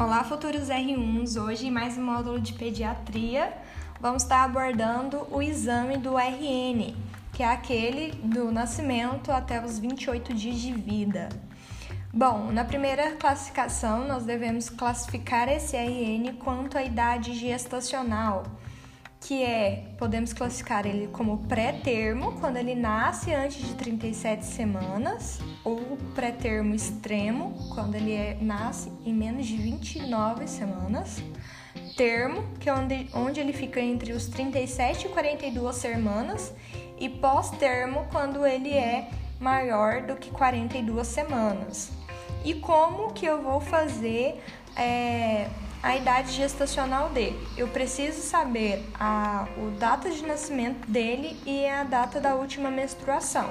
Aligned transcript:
Olá, 0.00 0.24
futuros 0.24 0.68
R1s! 0.68 1.38
Hoje, 1.38 1.66
em 1.66 1.70
mais 1.70 1.98
um 1.98 2.02
módulo 2.02 2.40
de 2.40 2.54
pediatria, 2.54 3.52
vamos 4.00 4.22
estar 4.22 4.42
abordando 4.42 5.26
o 5.30 5.42
exame 5.42 5.98
do 5.98 6.16
RN, 6.16 6.96
que 7.30 7.42
é 7.42 7.46
aquele 7.46 8.12
do 8.12 8.50
nascimento 8.50 9.30
até 9.30 9.62
os 9.62 9.78
28 9.78 10.32
dias 10.32 10.56
de 10.56 10.72
vida. 10.72 11.28
Bom, 12.12 12.50
na 12.50 12.64
primeira 12.64 13.16
classificação, 13.16 14.08
nós 14.08 14.24
devemos 14.24 14.70
classificar 14.70 15.46
esse 15.48 15.76
RN 15.76 16.38
quanto 16.38 16.78
à 16.78 16.82
idade 16.82 17.34
gestacional 17.34 18.44
que 19.22 19.44
é, 19.44 19.84
podemos 19.98 20.32
classificar 20.32 20.84
ele 20.84 21.06
como 21.12 21.38
pré-termo, 21.46 22.32
quando 22.40 22.56
ele 22.56 22.74
nasce 22.74 23.32
antes 23.32 23.64
de 23.64 23.74
37 23.74 24.44
semanas, 24.44 25.38
ou 25.64 25.96
pré-termo 26.14 26.74
extremo, 26.74 27.54
quando 27.72 27.94
ele 27.94 28.12
é, 28.12 28.36
nasce 28.40 28.90
em 29.06 29.14
menos 29.14 29.46
de 29.46 29.56
29 29.56 30.48
semanas. 30.48 31.22
Termo, 31.96 32.42
que 32.58 32.68
é 32.68 32.74
onde, 32.74 33.08
onde 33.14 33.38
ele 33.38 33.52
fica 33.52 33.80
entre 33.80 34.12
os 34.12 34.26
37 34.26 35.06
e 35.06 35.08
42 35.10 35.76
semanas, 35.76 36.52
e 36.98 37.08
pós-termo, 37.08 38.06
quando 38.10 38.44
ele 38.44 38.72
é 38.72 39.08
maior 39.38 40.02
do 40.02 40.16
que 40.16 40.30
42 40.30 41.06
semanas. 41.06 41.92
E 42.44 42.54
como 42.54 43.12
que 43.12 43.24
eu 43.24 43.40
vou 43.40 43.60
fazer 43.60 44.42
é, 44.76 45.48
a 45.82 45.96
idade 45.96 46.32
gestacional 46.32 47.10
dele. 47.10 47.38
Eu 47.56 47.66
preciso 47.68 48.20
saber 48.22 48.86
a 48.98 49.48
o 49.56 49.70
data 49.72 50.10
de 50.10 50.24
nascimento 50.24 50.88
dele 50.88 51.36
e 51.44 51.66
a 51.66 51.82
data 51.82 52.20
da 52.20 52.34
última 52.34 52.70
menstruação. 52.70 53.50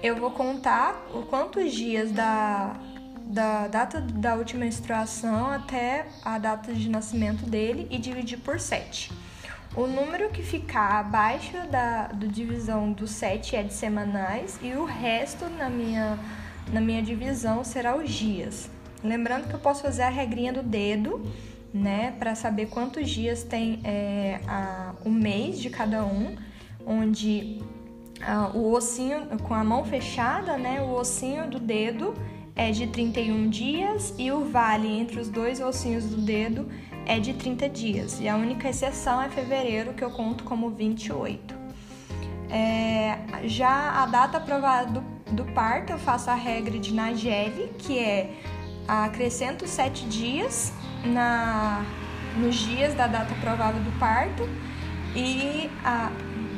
Eu 0.00 0.14
vou 0.14 0.30
contar 0.30 0.94
o 1.12 1.22
quantos 1.22 1.72
dias 1.72 2.12
da, 2.12 2.76
da 3.24 3.66
data 3.66 4.00
da 4.00 4.36
última 4.36 4.64
menstruação 4.64 5.50
até 5.50 6.06
a 6.24 6.38
data 6.38 6.72
de 6.72 6.88
nascimento 6.88 7.44
dele 7.44 7.88
e 7.90 7.98
dividir 7.98 8.38
por 8.38 8.60
7. 8.60 9.10
O 9.76 9.86
número 9.86 10.30
que 10.30 10.42
ficar 10.42 11.00
abaixo 11.00 11.56
da 11.70 12.06
do 12.08 12.28
divisão 12.28 12.92
do 12.92 13.06
7 13.06 13.56
é 13.56 13.62
de 13.64 13.74
semanais 13.74 14.58
e 14.62 14.72
o 14.72 14.84
resto 14.84 15.48
na 15.50 15.68
minha, 15.68 16.18
na 16.72 16.80
minha 16.80 17.02
divisão 17.02 17.64
será 17.64 17.96
os 17.96 18.08
dias. 18.08 18.70
Lembrando 19.02 19.48
que 19.48 19.54
eu 19.54 19.58
posso 19.58 19.82
fazer 19.82 20.02
a 20.02 20.08
regrinha 20.08 20.52
do 20.52 20.62
dedo, 20.62 21.20
né, 21.72 22.14
para 22.18 22.34
saber 22.34 22.66
quantos 22.66 23.08
dias 23.08 23.42
tem 23.42 23.80
é, 23.84 24.40
a, 24.46 24.94
o 25.04 25.10
mês 25.10 25.60
de 25.60 25.70
cada 25.70 26.04
um, 26.04 26.36
onde 26.86 27.62
a, 28.20 28.48
o 28.54 28.72
ossinho, 28.72 29.26
com 29.42 29.54
a 29.54 29.62
mão 29.62 29.84
fechada, 29.84 30.56
né, 30.56 30.80
o 30.80 30.92
ossinho 30.92 31.48
do 31.48 31.58
dedo 31.58 32.14
é 32.56 32.72
de 32.72 32.88
31 32.88 33.48
dias 33.48 34.14
e 34.18 34.32
o 34.32 34.44
vale 34.44 34.88
entre 34.88 35.20
os 35.20 35.28
dois 35.28 35.60
ossinhos 35.60 36.06
do 36.06 36.20
dedo 36.20 36.68
é 37.06 37.20
de 37.20 37.32
30 37.32 37.68
dias. 37.68 38.20
E 38.20 38.28
a 38.28 38.36
única 38.36 38.68
exceção 38.68 39.22
é 39.22 39.28
fevereiro, 39.28 39.94
que 39.94 40.02
eu 40.02 40.10
conto 40.10 40.42
como 40.44 40.68
28. 40.70 41.54
É, 42.50 43.18
já 43.44 44.02
a 44.02 44.06
data 44.06 44.38
aprovada 44.38 44.90
do, 44.90 45.00
do 45.32 45.44
parto, 45.52 45.92
eu 45.92 45.98
faço 45.98 46.30
a 46.30 46.34
regra 46.34 46.78
de 46.78 46.92
Nageli, 46.92 47.70
que 47.78 47.98
é 47.98 48.34
acrescento 48.88 49.66
sete 49.66 50.06
dias 50.06 50.72
na, 51.04 51.84
nos 52.36 52.56
dias 52.56 52.94
da 52.94 53.06
data 53.06 53.34
provável 53.36 53.82
do 53.82 53.98
parto 53.98 54.48
e 55.14 55.70
a, 55.84 56.10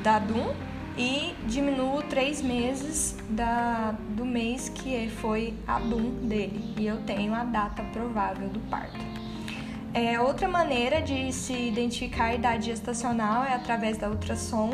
da 0.02 0.18
DUM 0.18 0.54
e 0.96 1.34
diminuo 1.46 2.02
três 2.02 2.40
meses 2.40 3.16
da, 3.28 3.94
do 4.10 4.24
mês 4.24 4.68
que 4.68 5.08
foi 5.20 5.54
a 5.66 5.78
DUM 5.78 6.26
dele. 6.28 6.74
E 6.78 6.86
eu 6.86 6.98
tenho 7.02 7.34
a 7.34 7.44
data 7.44 7.82
provável 7.92 8.48
do 8.48 8.60
parto. 8.70 8.98
É, 9.92 10.20
outra 10.20 10.46
maneira 10.46 11.02
de 11.02 11.32
se 11.32 11.52
identificar 11.52 12.26
a 12.26 12.34
idade 12.34 12.66
gestacional 12.66 13.44
é 13.44 13.54
através 13.54 13.98
da 13.98 14.08
ultrassom, 14.08 14.70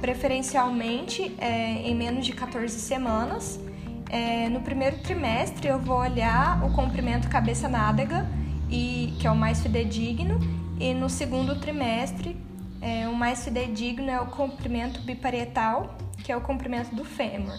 preferencialmente 0.00 1.34
é, 1.38 1.82
em 1.82 1.94
menos 1.94 2.24
de 2.24 2.32
14 2.32 2.78
semanas 2.78 3.60
é, 4.08 4.48
no 4.48 4.60
primeiro 4.60 4.98
trimestre 4.98 5.68
eu 5.68 5.78
vou 5.78 5.98
olhar 5.98 6.64
o 6.64 6.72
comprimento 6.72 7.28
cabeça-nádega, 7.28 8.26
e 8.70 9.14
que 9.18 9.26
é 9.26 9.30
o 9.30 9.36
mais 9.36 9.60
fidedigno, 9.60 10.38
e 10.78 10.94
no 10.94 11.08
segundo 11.08 11.58
trimestre 11.60 12.36
é, 12.80 13.08
o 13.08 13.14
mais 13.14 13.44
fidedigno 13.44 14.10
é 14.10 14.20
o 14.20 14.26
comprimento 14.26 15.00
biparietal, 15.00 15.96
que 16.22 16.32
é 16.32 16.36
o 16.36 16.40
comprimento 16.40 16.94
do 16.94 17.04
fêmur. 17.04 17.54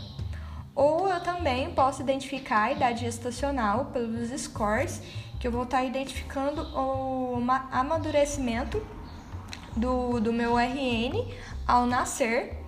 Ou 0.75 1.09
eu 1.09 1.19
também 1.19 1.71
posso 1.71 2.01
identificar 2.01 2.63
a 2.63 2.71
idade 2.71 3.01
gestacional 3.01 3.85
pelos 3.85 4.29
scores, 4.41 5.01
que 5.39 5.47
eu 5.47 5.51
vou 5.51 5.63
estar 5.63 5.83
identificando 5.83 6.61
o 6.77 7.37
amadurecimento 7.71 8.81
do, 9.75 10.19
do 10.19 10.33
meu 10.33 10.57
RN 10.57 11.25
ao 11.67 11.85
nascer 11.85 12.58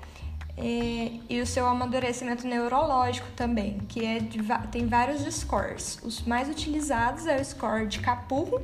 e, 0.58 1.22
e, 1.30 1.42
o 1.42 1.46
seu 1.46 1.68
amadurecimento 1.68 2.46
neurológico 2.46 3.28
também, 3.36 3.80
que 3.88 4.06
é 4.06 4.20
de, 4.20 4.40
tem 4.72 4.88
vários 4.88 5.22
scores. 5.34 6.00
Os 6.04 6.22
mais 6.22 6.50
utilizados 6.50 7.26
é 7.26 7.40
o 7.40 7.46
score 7.46 7.88
de 7.88 8.00
Capurro 8.00 8.62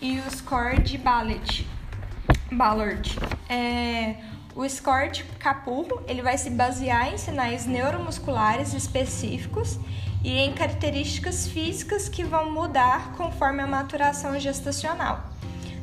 e 0.00 0.18
o 0.18 0.30
score 0.30 0.80
de 0.80 0.98
Ballard. 0.98 1.66
Ballard. 2.50 3.18
É, 3.48 4.16
o 4.54 4.68
score 4.68 5.10
de 5.10 5.22
Capurro 5.38 6.02
ele 6.08 6.22
vai 6.22 6.36
se 6.36 6.50
basear 6.50 7.12
em 7.12 7.18
sinais 7.18 7.66
neuromusculares 7.66 8.74
específicos 8.74 9.78
e 10.24 10.32
em 10.38 10.52
características 10.52 11.46
físicas 11.46 12.08
que 12.08 12.24
vão 12.24 12.50
mudar 12.50 13.12
conforme 13.12 13.62
a 13.62 13.66
maturação 13.66 14.38
gestacional. 14.40 15.22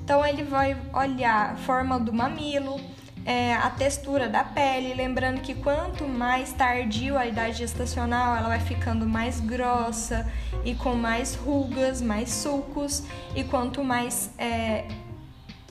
Então 0.03 0.25
ele 0.25 0.43
vai 0.43 0.77
olhar 0.93 1.53
a 1.53 1.55
forma 1.55 1.99
do 1.99 2.11
mamilo, 2.11 2.79
é, 3.25 3.55
a 3.55 3.71
textura 3.71 4.29
da 4.29 4.43
pele, 4.43 4.93
lembrando 4.93 5.41
que 5.41 5.55
quanto 5.55 6.07
mais 6.07 6.53
tardio 6.53 7.17
a 7.17 7.25
idade 7.25 7.57
gestacional, 7.57 8.35
ela 8.35 8.49
vai 8.49 8.59
ficando 8.59 9.07
mais 9.07 9.39
grossa 9.39 10.31
e 10.63 10.75
com 10.75 10.93
mais 10.93 11.33
rugas, 11.33 12.01
mais 12.01 12.29
sulcos, 12.29 13.03
e 13.35 13.43
quanto 13.43 13.83
mais 13.83 14.29
é, 14.37 14.85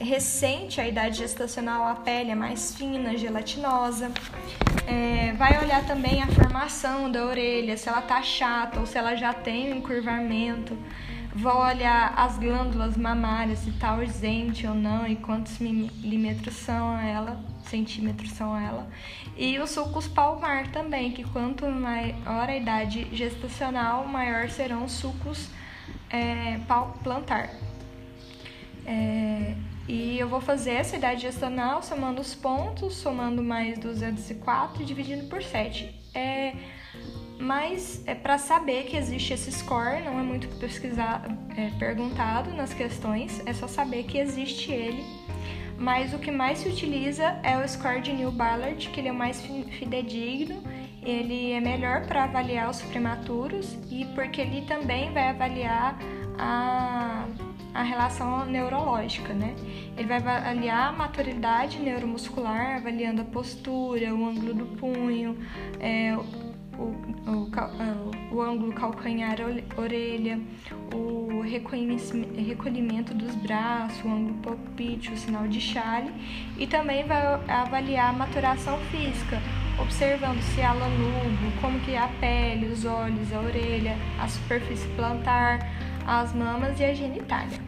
recente 0.00 0.80
a 0.80 0.88
idade 0.88 1.18
gestacional, 1.18 1.86
a 1.86 1.94
pele 1.94 2.32
é 2.32 2.34
mais 2.34 2.74
fina, 2.74 3.16
gelatinosa. 3.16 4.10
É, 4.86 5.32
vai 5.34 5.62
olhar 5.62 5.86
também 5.86 6.22
a 6.22 6.26
formação 6.26 7.10
da 7.10 7.24
orelha, 7.24 7.76
se 7.76 7.88
ela 7.88 8.02
tá 8.02 8.20
chata 8.20 8.80
ou 8.80 8.86
se 8.86 8.98
ela 8.98 9.14
já 9.14 9.32
tem 9.32 9.72
um 9.72 9.76
encurvamento. 9.76 10.76
Vou 11.34 11.56
olhar 11.56 12.14
as 12.16 12.38
glândulas 12.38 12.96
mamárias, 12.96 13.58
se 13.58 13.70
está 13.70 13.88
ausente 13.90 14.68
ou 14.68 14.74
não 14.74 15.04
e 15.04 15.16
quantos 15.16 15.58
milímetros 15.58 16.54
são 16.54 16.96
ela, 16.96 17.40
centímetros 17.64 18.30
são 18.30 18.56
ela. 18.56 18.86
E 19.36 19.58
os 19.58 19.70
sulcos 19.70 20.06
palmar 20.06 20.68
também, 20.68 21.10
que 21.10 21.24
quanto 21.24 21.66
maior 21.66 22.48
a 22.48 22.56
idade 22.56 23.08
gestacional, 23.12 24.06
maior 24.06 24.48
serão 24.48 24.84
os 24.84 24.92
sulcos 24.92 25.48
é, 26.08 26.60
plantar. 27.02 27.50
É, 28.86 29.56
e 29.88 30.16
eu 30.16 30.28
vou 30.28 30.40
fazer 30.40 30.74
essa 30.74 30.96
idade 30.96 31.22
gestacional 31.22 31.82
somando 31.82 32.20
os 32.20 32.32
pontos, 32.32 32.94
somando 32.94 33.42
mais 33.42 33.76
204 33.78 34.82
e 34.82 34.84
dividindo 34.84 35.24
por 35.24 35.42
7. 35.42 35.92
É, 36.14 36.54
mas 37.38 38.02
é 38.06 38.14
para 38.14 38.38
saber 38.38 38.84
que 38.84 38.96
existe 38.96 39.34
esse 39.34 39.50
score, 39.52 40.02
não 40.02 40.18
é 40.18 40.22
muito 40.22 40.48
pesquisado, 40.58 41.36
é, 41.56 41.70
perguntado 41.78 42.54
nas 42.54 42.72
questões, 42.72 43.42
é 43.44 43.52
só 43.52 43.66
saber 43.66 44.04
que 44.04 44.18
existe 44.18 44.70
ele. 44.70 45.04
Mas 45.76 46.14
o 46.14 46.18
que 46.18 46.30
mais 46.30 46.58
se 46.58 46.68
utiliza 46.68 47.38
é 47.42 47.58
o 47.58 47.68
score 47.68 48.00
de 48.00 48.12
New 48.12 48.30
Ballard, 48.30 48.88
que 48.88 49.00
ele 49.00 49.08
é 49.08 49.12
o 49.12 49.14
mais 49.14 49.40
fidedigno, 49.40 50.62
ele 51.02 51.52
é 51.52 51.60
melhor 51.60 52.06
para 52.06 52.24
avaliar 52.24 52.70
os 52.70 52.80
prematuros 52.80 53.76
e 53.90 54.04
porque 54.14 54.40
ele 54.40 54.62
também 54.62 55.12
vai 55.12 55.28
avaliar 55.28 55.98
a, 56.38 57.26
a 57.74 57.82
relação 57.82 58.46
neurológica, 58.46 59.34
né? 59.34 59.54
Ele 59.96 60.08
vai 60.08 60.16
avaliar 60.18 60.88
a 60.88 60.92
maturidade 60.92 61.78
neuromuscular, 61.78 62.76
avaliando 62.76 63.20
a 63.20 63.24
postura, 63.24 64.14
o 64.14 64.26
ângulo 64.26 64.54
do 64.54 64.66
punho, 64.76 65.36
é, 65.78 66.16
o, 66.78 67.13
o, 67.26 68.34
o, 68.34 68.42
ângulo 68.42 68.72
calcanhar-orelha, 68.72 70.40
o 70.92 71.40
recolhimento 71.40 73.14
dos 73.14 73.34
braços, 73.36 74.04
o 74.04 74.08
ângulo 74.08 74.34
palpite, 74.42 75.12
o 75.12 75.16
sinal 75.16 75.48
de 75.48 75.60
Chale 75.60 76.12
e 76.58 76.66
também 76.66 77.04
vai 77.04 77.22
avaliar 77.48 78.10
a 78.10 78.12
maturação 78.12 78.78
física, 78.90 79.40
observando 79.80 80.40
se 80.40 80.60
há 80.60 80.72
lanugo, 80.72 81.60
como 81.60 81.80
que 81.80 81.92
é 81.92 81.98
a 81.98 82.08
pele, 82.20 82.66
os 82.66 82.84
olhos, 82.84 83.32
a 83.32 83.40
orelha, 83.40 83.96
a 84.20 84.28
superfície 84.28 84.88
plantar, 84.88 85.60
as 86.06 86.34
mamas 86.34 86.78
e 86.78 86.84
a 86.84 86.94
genitália. 86.94 87.58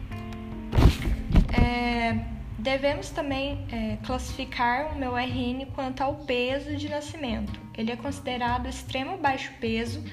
É, 1.59 2.36
Devemos 2.67 3.09
também 3.11 3.65
é, 3.71 3.95
classificar 4.05 4.93
o 4.93 4.99
meu 4.99 5.15
RN 5.15 5.65
quanto 5.73 6.01
ao 6.01 6.15
peso 6.15 6.75
de 6.75 6.89
nascimento. 6.89 7.57
Ele 7.77 7.93
é 7.93 7.95
considerado 7.95 8.67
extremo 8.67 9.15
baixo 9.15 9.53
peso 9.61 10.03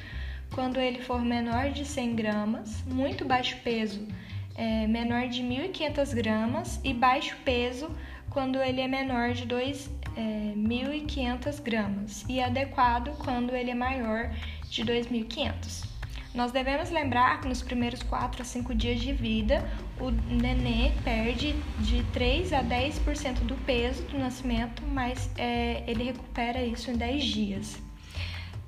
quando 0.55 0.79
ele 0.79 1.03
for 1.03 1.21
menor 1.21 1.71
de 1.71 1.85
100 1.85 2.15
gramas, 2.15 2.85
muito 2.87 3.25
baixo 3.25 3.57
peso 3.65 4.07
é, 4.55 4.87
menor 4.87 5.27
de 5.27 5.43
1.500 5.43 6.15
gramas 6.15 6.81
e 6.85 6.95
baixo 6.95 7.37
peso 7.45 7.91
quando 8.31 8.63
ele 8.63 8.81
é 8.81 8.87
menor 8.87 9.33
de 9.33 9.49
2.500 9.49 11.59
é, 11.59 11.61
gramas 11.61 12.25
e 12.29 12.41
adequado 12.41 13.19
quando 13.19 13.57
ele 13.57 13.73
é 13.73 13.75
maior 13.75 14.31
de 14.71 14.85
2.500. 14.85 15.94
Nós 16.35 16.51
devemos 16.51 16.91
lembrar 16.91 17.41
que 17.41 17.47
nos 17.47 17.63
primeiros 17.63 18.03
4 18.03 18.43
a 18.43 18.45
5 18.45 18.75
dias 18.75 19.01
de 19.01 19.13
vida, 19.13 19.65
o 20.01 20.11
nenê 20.11 20.91
perde 21.05 21.55
de 21.79 22.03
3 22.13 22.53
a 22.53 22.61
10% 22.61 23.45
do 23.45 23.55
peso 23.65 24.03
do 24.07 24.19
nascimento, 24.19 24.83
mas 24.89 25.31
é, 25.39 25.85
ele 25.87 26.03
recupera 26.03 26.61
isso 26.65 26.91
em 26.91 26.97
10 26.97 27.25
dias. 27.25 27.83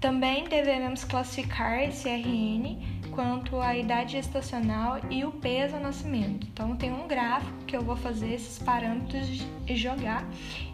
Também 0.00 0.44
devemos 0.44 1.02
classificar 1.02 1.82
esse 1.82 2.08
RN 2.08 2.78
quanto 3.10 3.60
à 3.60 3.76
idade 3.76 4.12
gestacional 4.12 5.00
e 5.10 5.24
o 5.24 5.32
peso 5.32 5.74
ao 5.74 5.82
nascimento. 5.82 6.46
Então, 6.46 6.76
tem 6.76 6.92
um 6.92 7.08
gráfico 7.08 7.64
que 7.66 7.76
eu 7.76 7.82
vou 7.82 7.96
fazer 7.96 8.34
esses 8.34 8.60
parâmetros 8.60 9.44
e 9.66 9.74
jogar, 9.74 10.24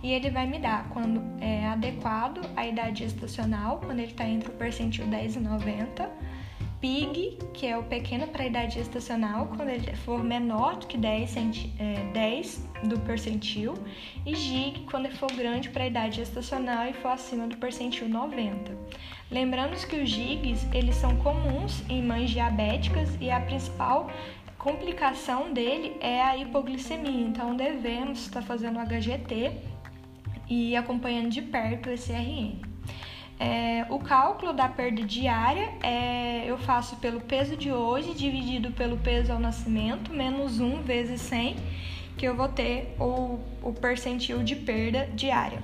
e 0.02 0.12
ele 0.12 0.28
vai 0.28 0.46
me 0.46 0.58
dar 0.58 0.86
quando 0.90 1.22
é 1.40 1.64
adequado 1.68 2.42
a 2.54 2.66
idade 2.66 2.98
gestacional, 2.98 3.78
quando 3.78 4.00
ele 4.00 4.10
está 4.10 4.28
entre 4.28 4.50
o 4.50 4.52
percentil 4.52 5.06
10 5.06 5.36
e 5.36 5.40
90 5.40 6.41
PIG, 6.82 7.38
que 7.54 7.64
é 7.64 7.78
o 7.78 7.84
pequeno 7.84 8.26
para 8.26 8.42
a 8.42 8.46
idade 8.46 8.74
gestacional, 8.74 9.46
quando 9.46 9.68
ele 9.68 9.94
for 9.98 10.22
menor 10.22 10.74
do 10.76 10.88
que 10.88 10.98
10, 10.98 11.36
é, 11.78 12.10
10 12.12 12.68
do 12.82 12.98
percentil, 12.98 13.74
e 14.26 14.34
GIG, 14.34 14.80
quando 14.90 15.06
ele 15.06 15.14
for 15.14 15.30
grande 15.32 15.70
para 15.70 15.84
a 15.84 15.86
idade 15.86 16.16
gestacional 16.16 16.88
e 16.88 16.92
for 16.92 17.12
acima 17.12 17.46
do 17.46 17.56
percentil 17.56 18.08
90. 18.08 18.76
Lembrando 19.30 19.76
que 19.86 19.94
os 19.94 20.10
GIGs 20.10 20.66
eles 20.74 20.96
são 20.96 21.14
comuns 21.18 21.84
em 21.88 22.02
mães 22.02 22.30
diabéticas 22.30 23.16
e 23.20 23.30
a 23.30 23.40
principal 23.40 24.10
complicação 24.58 25.52
dele 25.52 25.96
é 26.00 26.20
a 26.20 26.36
hipoglicemia, 26.36 27.28
então 27.28 27.54
devemos 27.54 28.22
estar 28.22 28.42
fazendo 28.42 28.80
HGT 28.80 29.52
e 30.48 30.74
acompanhando 30.74 31.30
de 31.30 31.42
perto 31.42 31.90
esse 31.90 32.12
RN. 32.12 32.71
É, 33.38 33.86
o 33.90 33.98
cálculo 33.98 34.52
da 34.52 34.68
perda 34.68 35.02
diária 35.02 35.72
é, 35.82 36.44
eu 36.46 36.56
faço 36.58 36.96
pelo 36.96 37.20
peso 37.20 37.56
de 37.56 37.72
hoje 37.72 38.14
dividido 38.14 38.70
pelo 38.70 38.96
peso 38.96 39.32
ao 39.32 39.38
nascimento, 39.38 40.12
menos 40.12 40.60
1 40.60 40.82
vezes 40.82 41.20
100, 41.22 41.56
que 42.16 42.24
eu 42.24 42.36
vou 42.36 42.48
ter 42.48 42.94
o, 43.00 43.40
o 43.62 43.72
percentil 43.72 44.42
de 44.42 44.54
perda 44.54 45.08
diária. 45.14 45.62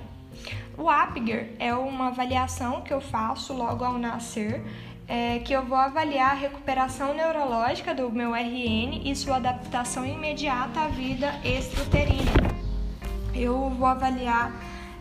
O 0.77 0.89
Apgar 0.89 1.45
é 1.59 1.73
uma 1.73 2.07
avaliação 2.07 2.81
que 2.81 2.93
eu 2.93 3.01
faço 3.01 3.53
logo 3.53 3.83
ao 3.83 3.97
nascer, 3.97 4.61
é, 5.07 5.39
que 5.39 5.51
eu 5.51 5.65
vou 5.65 5.77
avaliar 5.77 6.31
a 6.31 6.35
recuperação 6.35 7.13
neurológica 7.13 7.93
do 7.95 8.11
meu 8.11 8.33
RN 8.33 9.01
e 9.03 9.15
sua 9.15 9.37
adaptação 9.37 10.05
imediata 10.05 10.81
à 10.81 10.87
vida 10.87 11.33
extrauterina. 11.43 12.31
Eu 13.33 13.69
vou 13.71 13.87
avaliar 13.87 14.53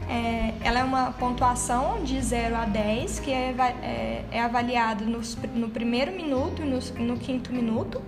é, 0.09 0.55
ela 0.63 0.81
é 0.81 0.85
uma 0.85 1.13
pontuação 1.13 2.03
de 2.03 2.21
0 2.21 2.57
a 2.57 2.65
10, 2.65 3.21
que 3.21 3.31
é, 3.31 3.55
é, 3.83 4.25
é 4.31 4.41
avaliado 4.41 5.05
nos, 5.05 5.35
no 5.55 5.69
primeiro 5.69 6.13
minuto 6.13 6.63
e 6.63 6.65
no, 6.65 6.79
no 7.07 7.19
quinto 7.19 7.53
minuto. 7.53 8.03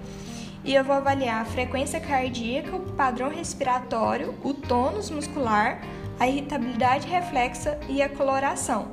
E 0.63 0.75
eu 0.75 0.85
vou 0.85 0.95
avaliar 0.95 1.43
a 1.43 1.45
frequência 1.45 1.99
cardíaca, 2.01 2.77
o 2.77 2.81
padrão 2.93 3.31
respiratório, 3.31 4.35
o 4.43 4.53
tônus 4.53 5.11
muscular, 5.11 5.81
a 6.19 6.29
irritabilidade 6.29 7.07
reflexa 7.07 7.79
e 7.89 8.03
a 8.03 8.09
coloração. 8.09 8.89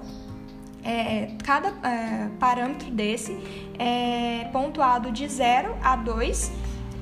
É, 0.83 1.31
cada 1.43 1.69
é, 1.85 2.29
parâmetro 2.39 2.89
desse 2.89 3.37
é 3.77 4.47
pontuado 4.53 5.11
de 5.11 5.27
0 5.27 5.75
a 5.83 5.97
2, 5.97 6.51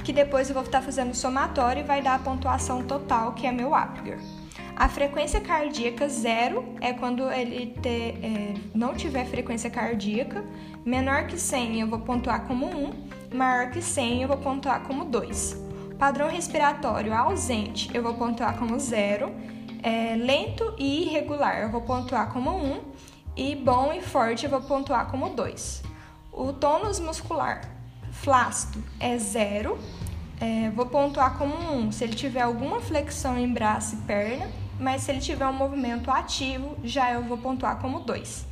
que 0.03 0.11
depois 0.11 0.49
eu 0.49 0.55
vou 0.55 0.63
estar 0.63 0.81
fazendo 0.81 1.13
somatório 1.13 1.81
e 1.81 1.83
vai 1.83 2.01
dar 2.01 2.15
a 2.15 2.19
pontuação 2.19 2.83
total, 2.83 3.33
que 3.33 3.45
é 3.45 3.51
meu 3.51 3.75
Apgar. 3.75 4.17
A 4.75 4.89
frequência 4.89 5.39
cardíaca 5.39 6.09
zero 6.09 6.75
é 6.81 6.91
quando 6.91 7.31
ele 7.31 7.67
ter, 7.81 8.19
é, 8.21 8.53
não 8.73 8.93
tiver 8.93 9.25
frequência 9.25 9.69
cardíaca. 9.69 10.43
Menor 10.83 11.27
que 11.27 11.39
100 11.39 11.79
eu 11.79 11.87
vou 11.87 11.99
pontuar 11.99 12.45
como 12.45 12.65
1, 12.65 12.91
maior 13.33 13.71
que 13.71 13.81
100 13.81 14.23
eu 14.23 14.27
vou 14.27 14.37
pontuar 14.37 14.81
como 14.81 15.05
2. 15.05 15.63
Padrão 15.97 16.29
respiratório 16.29 17.13
ausente 17.13 17.89
eu 17.93 18.03
vou 18.03 18.15
pontuar 18.15 18.57
como 18.57 18.77
0. 18.77 19.31
É, 19.81 20.15
lento 20.17 20.75
e 20.77 21.03
irregular 21.03 21.61
eu 21.61 21.69
vou 21.69 21.81
pontuar 21.81 22.33
como 22.33 22.51
1. 22.51 22.81
E 23.37 23.55
bom 23.55 23.93
e 23.93 24.01
forte 24.01 24.43
eu 24.43 24.49
vou 24.49 24.61
pontuar 24.61 25.09
como 25.09 25.29
2. 25.29 25.83
O 26.33 26.51
tônus 26.51 26.99
muscular 26.99 27.61
flácido 28.11 28.83
é 28.99 29.17
0. 29.17 29.79
É, 30.41 30.69
vou 30.71 30.85
pontuar 30.85 31.37
como 31.37 31.55
1 31.55 31.93
se 31.93 32.03
ele 32.03 32.13
tiver 32.13 32.41
alguma 32.41 32.81
flexão 32.81 33.37
em 33.37 33.47
braço 33.47 33.95
e 33.95 33.97
perna 33.99 34.64
mas 34.79 35.01
se 35.01 35.11
ele 35.11 35.19
tiver 35.19 35.47
um 35.47 35.53
movimento 35.53 36.11
ativo, 36.11 36.77
já 36.83 37.11
eu 37.11 37.23
vou 37.23 37.37
pontuar 37.37 37.79
como 37.79 37.99
2. 37.99 38.45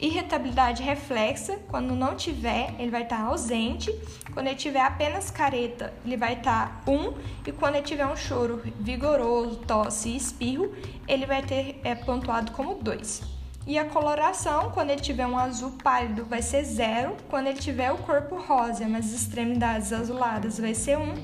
Irritabilidade 0.00 0.82
reflexa, 0.82 1.58
quando 1.68 1.94
não 1.94 2.14
tiver, 2.14 2.74
ele 2.78 2.90
vai 2.90 3.02
estar 3.02 3.20
ausente. 3.20 3.94
Quando 4.32 4.46
ele 4.46 4.56
tiver 4.56 4.80
apenas 4.80 5.30
careta, 5.30 5.92
ele 6.06 6.16
vai 6.16 6.34
estar 6.34 6.82
1. 6.86 6.92
Um, 6.92 7.14
e 7.46 7.52
quando 7.52 7.74
ele 7.74 7.84
tiver 7.84 8.06
um 8.06 8.16
choro 8.16 8.62
vigoroso, 8.80 9.56
tosse 9.56 10.08
e 10.08 10.16
espirro, 10.16 10.74
ele 11.06 11.26
vai 11.26 11.42
ter 11.42 11.78
é, 11.84 11.94
pontuado 11.94 12.52
como 12.52 12.76
2. 12.76 13.40
E 13.66 13.78
a 13.78 13.84
coloração, 13.84 14.70
quando 14.70 14.88
ele 14.88 15.02
tiver 15.02 15.26
um 15.26 15.38
azul 15.38 15.72
pálido, 15.82 16.24
vai 16.24 16.40
ser 16.40 16.64
0. 16.64 17.16
Quando 17.28 17.48
ele 17.48 17.58
tiver 17.58 17.92
o 17.92 17.98
corpo 17.98 18.36
rosa, 18.36 18.88
mas 18.88 19.04
as 19.04 19.20
extremidades 19.20 19.92
azuladas, 19.92 20.58
vai 20.58 20.74
ser 20.74 20.96
1. 20.96 21.02
Um, 21.02 21.14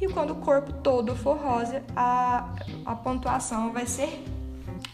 e 0.00 0.08
quando 0.08 0.30
o 0.32 0.36
corpo 0.36 0.72
todo 0.72 1.14
for 1.14 1.36
rosa, 1.36 1.82
a, 1.96 2.48
a 2.84 2.94
pontuação 2.94 3.72
vai 3.72 3.86
ser 3.86 4.24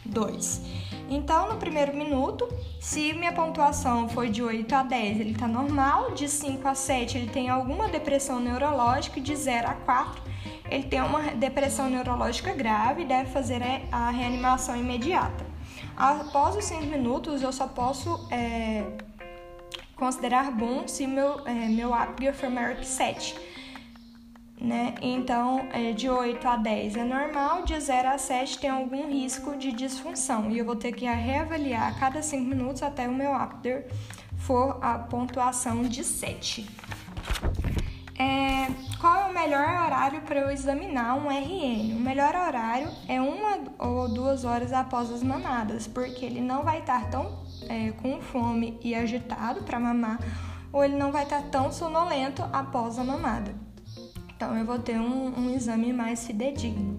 2. 0.05 0.63
Então, 1.09 1.49
no 1.49 1.57
primeiro 1.57 1.97
minuto, 1.97 2.49
se 2.81 3.13
minha 3.15 3.33
pontuação 3.33 4.09
foi 4.09 4.29
de 4.29 4.43
8 4.43 4.73
a 4.73 4.83
10, 4.85 5.21
ele 5.21 5.33
está 5.33 5.49
normal, 5.49 6.13
de 6.13 6.29
5 6.29 6.67
a 6.69 6.75
7, 6.75 7.19
ele 7.19 7.29
tem 7.29 7.49
alguma 7.49 7.89
depressão 7.89 8.39
neurológica, 8.39 9.21
de 9.21 9.35
0 9.35 9.69
a 9.69 9.75
4, 9.75 10.23
ele 10.71 10.85
tem 10.85 11.01
uma 11.01 11.33
depressão 11.33 11.91
neurológica 11.91 12.55
grave 12.55 13.03
e 13.03 13.05
deve 13.07 13.31
fazer 13.31 13.61
a 13.91 14.11
reanimação 14.11 14.77
imediata. 14.77 15.45
Após 15.97 16.55
os 16.57 16.65
5 16.65 16.87
minutos, 16.87 17.43
eu 17.43 17.53
só 17.53 17.67
posso 17.67 18.29
é, 18.31 18.85
considerar 19.97 20.53
bom 20.53 20.87
se 20.87 21.09
meu, 21.09 21.45
é, 21.45 21.69
meu 21.69 21.93
Apgar 21.93 22.33
for 22.33 22.77
que 22.77 22.87
7 22.87 23.50
né? 24.61 24.95
Então, 25.01 25.67
é, 25.73 25.93
de 25.93 26.09
8 26.09 26.47
a 26.47 26.57
10 26.57 26.97
é 26.97 27.05
normal, 27.05 27.63
de 27.63 27.79
0 27.81 28.09
a 28.09 28.19
7 28.19 28.59
tem 28.59 28.71
algum 28.71 29.09
risco 29.09 29.57
de 29.57 29.73
disfunção 29.73 30.51
e 30.51 30.59
eu 30.59 30.65
vou 30.65 30.77
ter 30.77 30.93
que 30.93 31.07
reavaliar 31.07 31.89
a 31.89 31.99
cada 31.99 32.23
5 32.23 32.45
minutos 32.45 32.83
até 32.83 33.09
o 33.09 33.15
meu 33.15 33.33
Apter 33.33 33.87
for 34.37 34.79
a 34.83 34.99
pontuação 34.99 35.83
de 35.83 36.05
7. 36.05 36.69
É, 38.19 38.69
qual 39.01 39.17
é 39.17 39.31
o 39.31 39.33
melhor 39.33 39.67
horário 39.67 40.21
para 40.21 40.41
eu 40.41 40.51
examinar 40.51 41.15
um 41.17 41.31
RN? 41.31 41.97
O 41.97 42.01
melhor 42.01 42.35
horário 42.35 42.91
é 43.09 43.19
uma 43.19 43.61
ou 43.79 44.09
duas 44.13 44.45
horas 44.45 44.75
após 44.75 45.11
as 45.11 45.23
mamadas, 45.23 45.87
porque 45.87 46.27
ele 46.27 46.43
não 46.43 46.63
vai 46.63 46.81
estar 46.81 47.09
tão 47.09 47.43
é, 47.67 47.93
com 47.93 48.21
fome 48.21 48.79
e 48.83 48.95
agitado 48.95 49.63
para 49.63 49.81
mamar, 49.81 50.19
ou 50.71 50.85
ele 50.85 50.97
não 50.97 51.11
vai 51.11 51.23
estar 51.23 51.45
tão 51.45 51.73
sonolento 51.73 52.43
após 52.53 52.99
a 52.99 53.05
mamada. 53.05 53.55
Então, 54.41 54.57
eu 54.57 54.65
vou 54.65 54.79
ter 54.79 54.99
um, 54.99 55.39
um 55.39 55.55
exame 55.55 55.93
mais 55.93 56.27
fidedigno. 56.27 56.99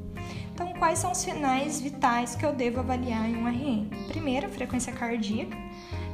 Então, 0.54 0.74
quais 0.74 1.00
são 1.00 1.12
os 1.12 1.18
sinais 1.18 1.82
vitais 1.82 2.36
que 2.36 2.46
eu 2.46 2.54
devo 2.54 2.82
avaliar 2.82 3.28
em 3.28 3.36
um 3.36 3.48
RN? 3.48 3.90
Primeiro, 4.10 4.46
a 4.46 4.50
frequência 4.50 4.94
cardíaca. 4.94 5.58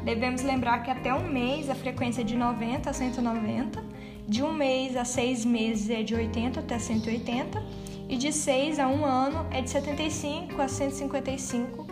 Devemos 0.06 0.42
lembrar 0.42 0.84
que 0.84 0.90
até 0.90 1.14
um 1.14 1.28
mês 1.28 1.70
a 1.70 1.76
frequência 1.76 2.22
é 2.22 2.24
de 2.24 2.34
90 2.34 2.90
a 2.90 2.94
190, 2.94 3.84
de 4.26 4.42
um 4.42 4.54
mês 4.54 4.96
a 4.96 5.04
seis 5.04 5.44
meses 5.44 5.90
é 5.90 6.02
de 6.02 6.16
80 6.16 6.62
até 6.62 6.80
180, 6.80 7.62
e 8.08 8.16
de 8.16 8.32
seis 8.32 8.80
a 8.80 8.88
um 8.88 9.04
ano 9.04 9.46
é 9.52 9.62
de 9.62 9.70
75 9.70 10.62
a 10.62 10.70
155 10.70 11.88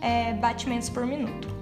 é, 0.00 0.32
batimentos 0.34 0.88
por 0.88 1.04
minuto. 1.04 1.55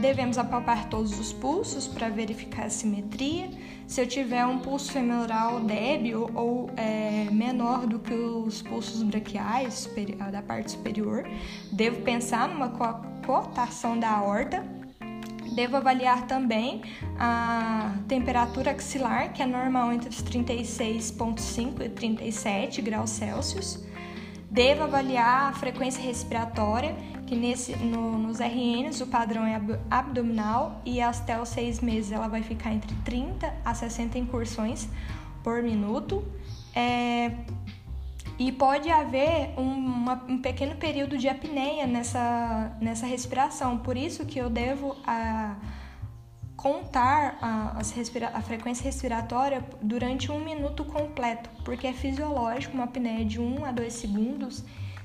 Devemos 0.00 0.38
apalpar 0.38 0.88
todos 0.88 1.18
os 1.18 1.32
pulsos 1.32 1.86
para 1.86 2.08
verificar 2.08 2.66
a 2.66 2.70
simetria. 2.70 3.50
Se 3.86 4.00
eu 4.00 4.06
tiver 4.06 4.44
um 4.46 4.58
pulso 4.58 4.90
femoral 4.90 5.60
débil 5.60 6.30
ou 6.34 6.70
é, 6.76 7.28
menor 7.30 7.86
do 7.86 7.98
que 7.98 8.14
os 8.14 8.62
pulsos 8.62 9.02
braquiais 9.02 9.88
da 10.30 10.42
parte 10.42 10.72
superior, 10.72 11.24
devo 11.70 12.00
pensar 12.02 12.48
numa 12.48 12.70
cotação 13.24 13.98
da 13.98 14.10
aorta. 14.10 14.64
Devo 15.54 15.76
avaliar 15.76 16.26
também 16.26 16.82
a 17.18 17.94
temperatura 18.08 18.70
axilar, 18.70 19.34
que 19.34 19.42
é 19.42 19.46
normal 19.46 19.92
entre 19.92 20.08
os 20.08 20.22
36,5 20.22 21.82
e 21.84 21.88
37 21.90 22.80
graus 22.80 23.10
Celsius. 23.10 23.84
Devo 24.50 24.84
avaliar 24.84 25.50
a 25.50 25.52
frequência 25.52 26.02
respiratória, 26.02 26.94
que 27.32 27.36
nesse, 27.36 27.74
no, 27.76 28.18
nos 28.18 28.40
RNs 28.40 29.00
o 29.00 29.06
padrão 29.06 29.46
é 29.46 29.58
abdominal 29.90 30.82
e 30.84 31.00
até 31.00 31.40
os 31.40 31.48
seis 31.48 31.80
meses 31.80 32.12
ela 32.12 32.28
vai 32.28 32.42
ficar 32.42 32.74
entre 32.74 32.94
30 33.06 33.50
a 33.64 33.74
60 33.74 34.18
incursões 34.18 34.86
por 35.42 35.62
minuto. 35.62 36.22
É, 36.76 37.32
e 38.38 38.52
pode 38.52 38.90
haver 38.90 39.54
uma, 39.56 40.22
um 40.28 40.42
pequeno 40.42 40.76
período 40.76 41.16
de 41.16 41.26
apneia 41.26 41.86
nessa, 41.86 42.76
nessa 42.82 43.06
respiração, 43.06 43.78
por 43.78 43.96
isso 43.96 44.26
que 44.26 44.38
eu 44.38 44.50
devo 44.50 44.94
a, 45.06 45.56
contar 46.54 47.38
a, 47.40 47.78
a, 47.78 48.42
frequência 48.42 48.84
respiratória 48.84 49.64
durante 49.80 50.30
um 50.30 50.44
minuto 50.44 50.84
completo, 50.84 51.48
porque 51.64 51.86
é 51.86 51.94
fisiológico 51.94 52.74
uma 52.74 52.84
apneia 52.84 53.24
de 53.24 53.40
1 53.40 53.64
a 53.64 53.72
2 53.72 53.90
segundos 53.90 54.62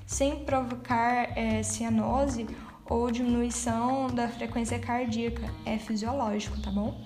sem 0.08 0.40
provocar 0.46 1.38
é, 1.38 1.62
cianose 1.62 2.48
ou 2.86 3.12
diminuição 3.12 4.08
da 4.08 4.30
frequência 4.30 4.80
cardíaca. 4.80 5.54
É 5.66 5.78
fisiológico, 5.78 6.60
tá 6.62 6.72
bom? 6.72 6.98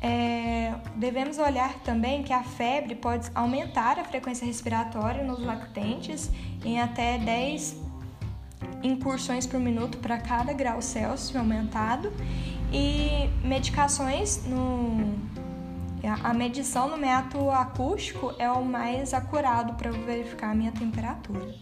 É, 0.00 0.74
devemos 0.94 1.38
olhar 1.38 1.80
também 1.80 2.22
que 2.22 2.32
a 2.32 2.44
febre 2.44 2.94
pode 2.94 3.28
aumentar 3.34 3.98
a 3.98 4.04
frequência 4.04 4.46
respiratória 4.46 5.24
nos 5.24 5.40
lactentes 5.40 6.30
em 6.64 6.80
até 6.80 7.18
10 7.18 7.80
incursões 8.82 9.44
por 9.44 9.58
minuto 9.58 9.98
para 9.98 10.18
cada 10.18 10.52
grau 10.52 10.80
Celsius 10.80 11.34
aumentado 11.34 12.12
e 12.72 13.28
medicações 13.42 14.44
no 14.44 15.16
a 16.22 16.32
medição 16.32 16.88
no 16.88 16.96
método 16.96 17.50
acústico 17.50 18.32
é 18.38 18.48
o 18.48 18.64
mais 18.64 19.12
acurado 19.12 19.74
para 19.74 19.90
verificar 19.90 20.52
a 20.52 20.54
minha 20.54 20.70
temperatura. 20.70 21.52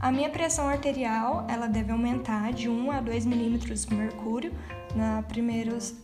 A 0.00 0.10
minha 0.10 0.30
pressão 0.30 0.66
arterial 0.66 1.46
ela 1.46 1.66
deve 1.66 1.92
aumentar 1.92 2.54
de 2.54 2.70
1 2.70 2.90
a 2.90 3.00
2 3.02 3.26
milímetros 3.26 3.84
de 3.84 3.94
mercúrio 3.94 4.50
na, 4.96 5.22
primeiros, 5.22 5.94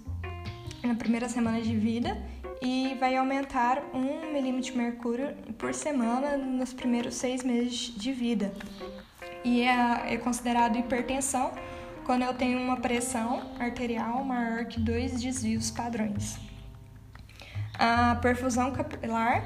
na 0.85 0.95
primeira 0.95 1.31
semana 1.31 1.63
de 1.63 1.75
vida 1.75 2.23
e 2.61 2.95
vai 3.01 3.17
aumentar 3.17 3.83
1 3.95 4.33
milímetro 4.35 4.71
de 4.71 4.77
mercúrio 4.77 5.35
por 5.57 5.73
semana 5.73 6.37
nos 6.37 6.75
primeiros 6.75 7.15
seis 7.15 7.43
meses 7.43 7.95
de 7.97 8.13
vida. 8.13 8.53
E 9.43 9.63
é, 9.63 10.13
é 10.13 10.17
considerado 10.19 10.77
hipertensão 10.77 11.53
quando 12.05 12.23
eu 12.23 12.35
tenho 12.35 12.61
uma 12.61 12.77
pressão 12.77 13.51
arterial 13.59 14.23
maior 14.23 14.67
que 14.67 14.79
dois 14.79 15.23
desvios 15.23 15.71
padrões. 15.71 16.39
A 17.79 18.17
perfusão 18.17 18.73
capilar 18.73 19.43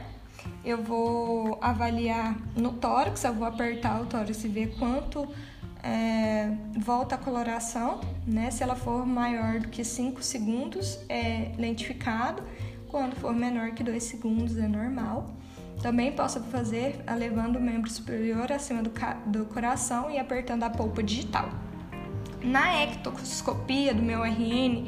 eu 0.65 0.83
vou 0.83 1.59
avaliar 1.61 2.37
no 2.57 2.73
tórax, 2.73 3.25
eu 3.25 3.35
vou 3.35 3.47
apertar 3.47 4.01
o 4.01 4.07
tórax 4.07 4.45
e 4.45 4.49
ver 4.49 4.77
quanto 4.79 5.29
é, 5.83 6.51
volta 6.79 7.15
a 7.15 7.19
coloração, 7.19 8.01
né? 8.27 8.51
Se 8.51 8.63
ela 8.63 8.77
for 8.77 9.07
maior 9.07 9.61
do 9.61 9.69
que 9.69 9.83
5 9.83 10.23
segundos, 10.23 10.99
é 11.09 11.53
lentificado. 11.59 12.43
Quando 12.89 13.15
for 13.17 13.35
menor 13.35 13.71
que 13.71 13.83
2 13.83 14.03
segundos, 14.03 14.57
é 14.57 14.69
normal. 14.69 15.31
Também 15.81 16.13
posso 16.13 16.41
fazer 16.41 17.03
levando 17.17 17.57
o 17.57 17.61
membro 17.61 17.91
superior 17.91 18.53
acima 18.53 18.83
do, 18.83 18.91
do 19.27 19.47
coração 19.47 20.11
e 20.11 20.19
apertando 20.19 20.65
a 20.65 20.71
polpa 20.71 21.03
digital. 21.03 21.49
Na 22.43 22.83
ectoscopia 22.83 23.95
do 23.95 24.03
meu 24.03 24.23
RN, 24.23 24.87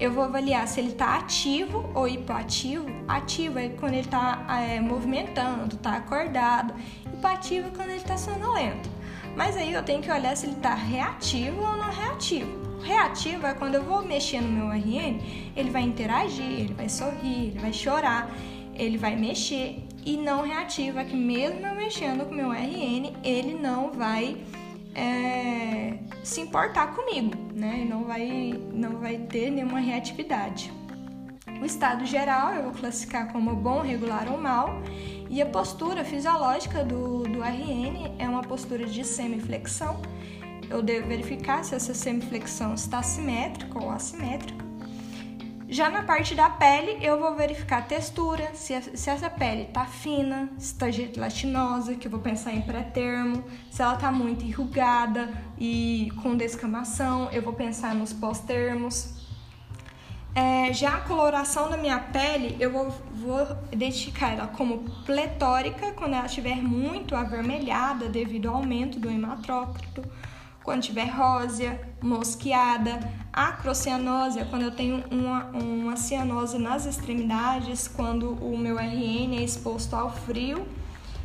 eu 0.00 0.10
vou 0.10 0.24
avaliar 0.24 0.66
se 0.66 0.80
ele 0.80 0.88
está 0.88 1.16
ativo 1.16 1.88
ou 1.94 2.08
hipoativo. 2.08 2.86
Ativo 3.06 3.58
é 3.58 3.68
quando 3.68 3.92
ele 3.92 4.00
está 4.00 4.46
é, 4.48 4.80
movimentando, 4.80 5.76
está 5.76 5.96
acordado. 5.96 6.74
Hipoativo 7.12 7.68
é 7.68 7.70
quando 7.70 7.90
ele 7.90 7.98
está 7.98 8.16
sonolento. 8.16 8.88
Mas 9.36 9.58
aí 9.58 9.74
eu 9.74 9.82
tenho 9.82 10.02
que 10.02 10.10
olhar 10.10 10.34
se 10.34 10.46
ele 10.46 10.56
está 10.56 10.74
reativo 10.74 11.60
ou 11.60 11.76
não 11.76 11.90
reativo. 11.90 12.80
Reativo 12.82 13.46
é 13.46 13.52
quando 13.52 13.74
eu 13.74 13.84
vou 13.84 14.02
mexer 14.02 14.40
no 14.40 14.50
meu 14.50 14.68
RN, 14.68 15.20
ele 15.54 15.68
vai 15.68 15.82
interagir, 15.82 16.60
ele 16.60 16.72
vai 16.72 16.88
sorrir, 16.88 17.48
ele 17.48 17.58
vai 17.58 17.72
chorar, 17.72 18.30
ele 18.74 18.96
vai 18.96 19.14
mexer. 19.16 19.84
E 20.04 20.16
não 20.16 20.42
reativo 20.42 20.98
é 20.98 21.04
que 21.04 21.14
mesmo 21.14 21.66
eu 21.66 21.74
mexendo 21.74 22.24
com 22.24 22.32
o 22.32 22.36
meu 22.36 22.50
RN, 22.50 23.12
ele 23.22 23.52
não 23.52 23.92
vai 23.92 24.38
é, 24.94 25.98
se 26.22 26.40
importar 26.40 26.94
comigo, 26.94 27.36
né? 27.54 27.86
Não 27.88 28.04
vai, 28.04 28.60
não 28.72 28.98
vai 28.98 29.18
ter 29.18 29.50
nenhuma 29.50 29.80
reatividade. 29.80 30.72
O 31.60 31.64
estado 31.64 32.06
geral 32.06 32.54
eu 32.54 32.62
vou 32.64 32.72
classificar 32.72 33.30
como 33.32 33.54
bom, 33.54 33.80
regular 33.80 34.30
ou 34.30 34.38
mal, 34.38 34.80
e 35.28 35.42
a 35.42 35.46
postura 35.46 36.04
fisiológica 36.04 36.82
do, 36.82 37.24
do 37.24 37.42
RN 37.42 38.14
é 38.18 38.28
uma 38.28 38.42
postura 38.42 38.86
de 38.86 39.04
semiflexão. 39.04 40.00
Eu 40.68 40.82
devo 40.82 41.08
verificar 41.08 41.64
se 41.64 41.74
essa 41.74 41.92
semiflexão 41.92 42.74
está 42.74 43.02
simétrica 43.02 43.78
ou 43.78 43.90
assimétrica. 43.90 44.69
Já 45.70 45.88
na 45.88 46.02
parte 46.02 46.34
da 46.34 46.50
pele, 46.50 46.98
eu 47.00 47.16
vou 47.16 47.36
verificar 47.36 47.78
a 47.78 47.82
textura, 47.82 48.52
se, 48.54 48.74
se 48.82 49.08
essa 49.08 49.30
pele 49.30 49.66
tá 49.66 49.86
fina, 49.86 50.50
se 50.58 50.74
tá 50.76 50.90
gelatinosa, 50.90 51.94
que 51.94 52.08
eu 52.08 52.10
vou 52.10 52.18
pensar 52.18 52.52
em 52.52 52.60
pré-termo, 52.60 53.44
se 53.70 53.80
ela 53.80 53.94
tá 53.94 54.10
muito 54.10 54.44
enrugada 54.44 55.30
e 55.56 56.10
com 56.24 56.36
descamação, 56.36 57.30
eu 57.30 57.40
vou 57.40 57.52
pensar 57.52 57.94
nos 57.94 58.12
pós-termos. 58.12 59.14
É, 60.34 60.72
já 60.72 60.96
a 60.96 61.00
coloração 61.02 61.70
da 61.70 61.76
minha 61.76 62.00
pele, 62.00 62.56
eu 62.58 62.72
vou, 62.72 62.90
vou 63.12 63.46
identificar 63.70 64.32
ela 64.32 64.48
como 64.48 64.90
pletórica, 65.06 65.92
quando 65.92 66.14
ela 66.14 66.26
estiver 66.26 66.56
muito 66.56 67.14
avermelhada 67.14 68.08
devido 68.08 68.48
ao 68.48 68.56
aumento 68.56 68.98
do 68.98 69.08
hematrócrito 69.08 70.02
quando 70.70 70.82
tiver 70.82 71.06
rósea, 71.06 71.80
mosqueada, 72.00 73.00
acrocianose, 73.32 74.44
quando 74.44 74.62
eu 74.62 74.70
tenho 74.70 75.02
uma, 75.10 75.46
uma 75.46 75.96
cianose 75.96 76.58
nas 76.58 76.86
extremidades, 76.86 77.88
quando 77.88 78.34
o 78.34 78.56
meu 78.56 78.76
RN 78.78 79.36
é 79.36 79.42
exposto 79.42 79.96
ao 79.96 80.12
frio 80.12 80.64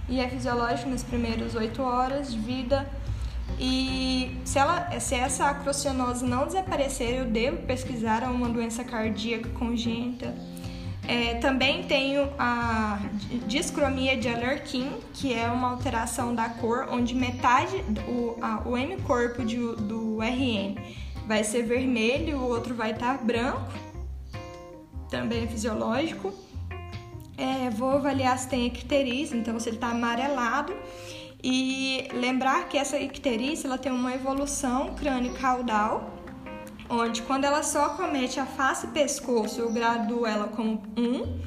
e 0.09 0.19
é 0.19 0.27
fisiológico 0.27 0.89
nas 0.89 1.03
primeiras 1.03 1.53
8 1.53 1.79
horas 1.79 2.33
de 2.33 2.39
vida. 2.39 2.89
E 3.59 4.35
se, 4.43 4.57
ela, 4.57 4.99
se 4.99 5.13
essa 5.13 5.45
acrocianose 5.45 6.25
não 6.25 6.47
desaparecer, 6.47 7.19
eu 7.19 7.25
devo 7.25 7.57
pesquisar 7.67 8.23
uma 8.23 8.49
doença 8.49 8.83
cardíaca 8.83 9.49
congênita 9.49 10.33
é, 11.07 11.35
também 11.35 11.83
tenho 11.83 12.29
a 12.37 12.99
discromia 13.47 14.17
de 14.17 14.27
Alerquim, 14.27 14.91
que 15.13 15.33
é 15.33 15.47
uma 15.47 15.71
alteração 15.71 16.33
da 16.33 16.49
cor, 16.49 16.87
onde 16.91 17.13
metade, 17.13 17.83
o, 18.07 18.37
a, 18.41 18.67
o 18.67 18.77
M-corpo 18.77 19.43
do 19.43 20.19
RN 20.21 20.75
vai 21.27 21.43
ser 21.43 21.63
vermelho, 21.63 22.37
o 22.37 22.47
outro 22.47 22.75
vai 22.75 22.91
estar 22.91 23.17
branco, 23.23 23.71
também 25.09 25.43
é 25.43 25.47
fisiológico. 25.47 26.33
É, 27.37 27.69
vou 27.69 27.89
avaliar 27.89 28.37
se 28.37 28.47
tem 28.47 28.65
icterícia, 28.65 29.35
então 29.35 29.59
se 29.59 29.69
ele 29.69 29.77
está 29.77 29.89
amarelado. 29.89 30.73
E 31.43 32.07
lembrar 32.13 32.67
que 32.67 32.77
essa 32.77 32.97
icterícia 32.97 33.67
ela 33.67 33.77
tem 33.77 33.91
uma 33.91 34.13
evolução 34.13 34.95
crânio-caudal, 34.95 36.14
onde 36.89 37.21
quando 37.23 37.45
ela 37.45 37.63
só 37.63 37.89
comete 37.89 38.39
a 38.39 38.45
face 38.45 38.87
e 38.87 38.89
pescoço, 38.89 39.59
eu 39.59 39.71
graduo 39.71 40.25
ela 40.25 40.47
como 40.47 40.83
1. 40.97 41.01
Um. 41.01 41.39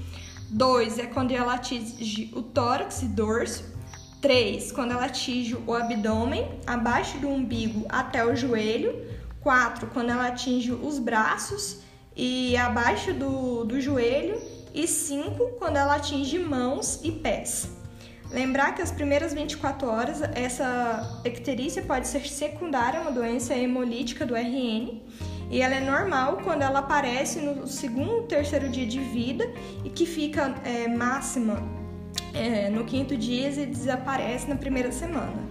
2 0.51 0.99
é 0.99 1.07
quando 1.07 1.33
ela 1.33 1.55
atinge 1.55 2.33
o 2.35 2.43
tórax 2.43 3.03
e 3.03 3.07
dorso. 3.07 3.65
3, 4.21 4.73
quando 4.73 4.93
ela 4.93 5.05
atinge 5.05 5.57
o 5.67 5.75
abdômen, 5.75 6.59
abaixo 6.67 7.19
do 7.19 7.29
umbigo 7.29 7.87
até 7.89 8.25
o 8.25 8.35
joelho. 8.35 9.07
4, 9.41 9.89
quando 9.89 10.11
ela 10.11 10.27
atinge 10.27 10.73
os 10.73 10.99
braços 10.99 11.81
e 12.17 12.57
abaixo 12.57 13.13
do, 13.13 13.65
do 13.65 13.81
joelho. 13.81 14.41
E 14.75 14.87
5, 14.87 15.53
quando 15.59 15.77
ela 15.77 15.97
atinge 15.97 16.39
mãos 16.39 17.01
e 17.03 17.13
pés. 17.13 17.78
Lembrar 18.31 18.75
que 18.75 18.83
as 18.83 18.91
primeiras 18.91 19.33
24 19.33 19.89
horas, 19.89 20.21
essa 20.35 21.21
icterícia 21.25 21.83
pode 21.83 22.07
ser 22.07 22.29
secundária 22.29 23.01
a 23.01 23.03
uma 23.03 23.11
doença 23.11 23.55
hemolítica 23.55 24.27
do 24.27 24.35
RN 24.35 25.01
e 25.51 25.63
ela 25.63 25.75
é 25.75 25.81
normal 25.81 26.41
quando 26.45 26.61
ela 26.61 26.81
aparece 26.81 27.41
no 27.41 27.67
segundo, 27.67 28.25
terceiro 28.25 28.69
dia 28.69 28.87
de 28.87 29.01
vida 29.01 29.51
e 29.83 29.89
que 29.89 30.05
fica 30.05 30.55
é, 30.63 30.87
máxima 30.89 31.63
é, 32.35 32.69
no 32.69 32.85
quinto 32.85 33.17
dia 33.17 33.49
e 33.49 33.65
desaparece 33.65 34.47
na 34.47 34.57
primeira 34.57 34.93
semana. 34.93 35.49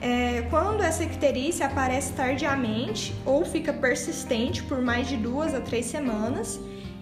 É, 0.00 0.42
quando 0.50 0.82
essa 0.82 1.02
icterícia 1.02 1.66
aparece 1.66 2.12
tardiamente 2.12 3.12
ou 3.24 3.44
fica 3.44 3.72
persistente 3.72 4.62
por 4.62 4.80
mais 4.80 5.08
de 5.08 5.16
duas 5.16 5.54
a 5.54 5.60
três 5.60 5.86
semanas, 5.86 6.60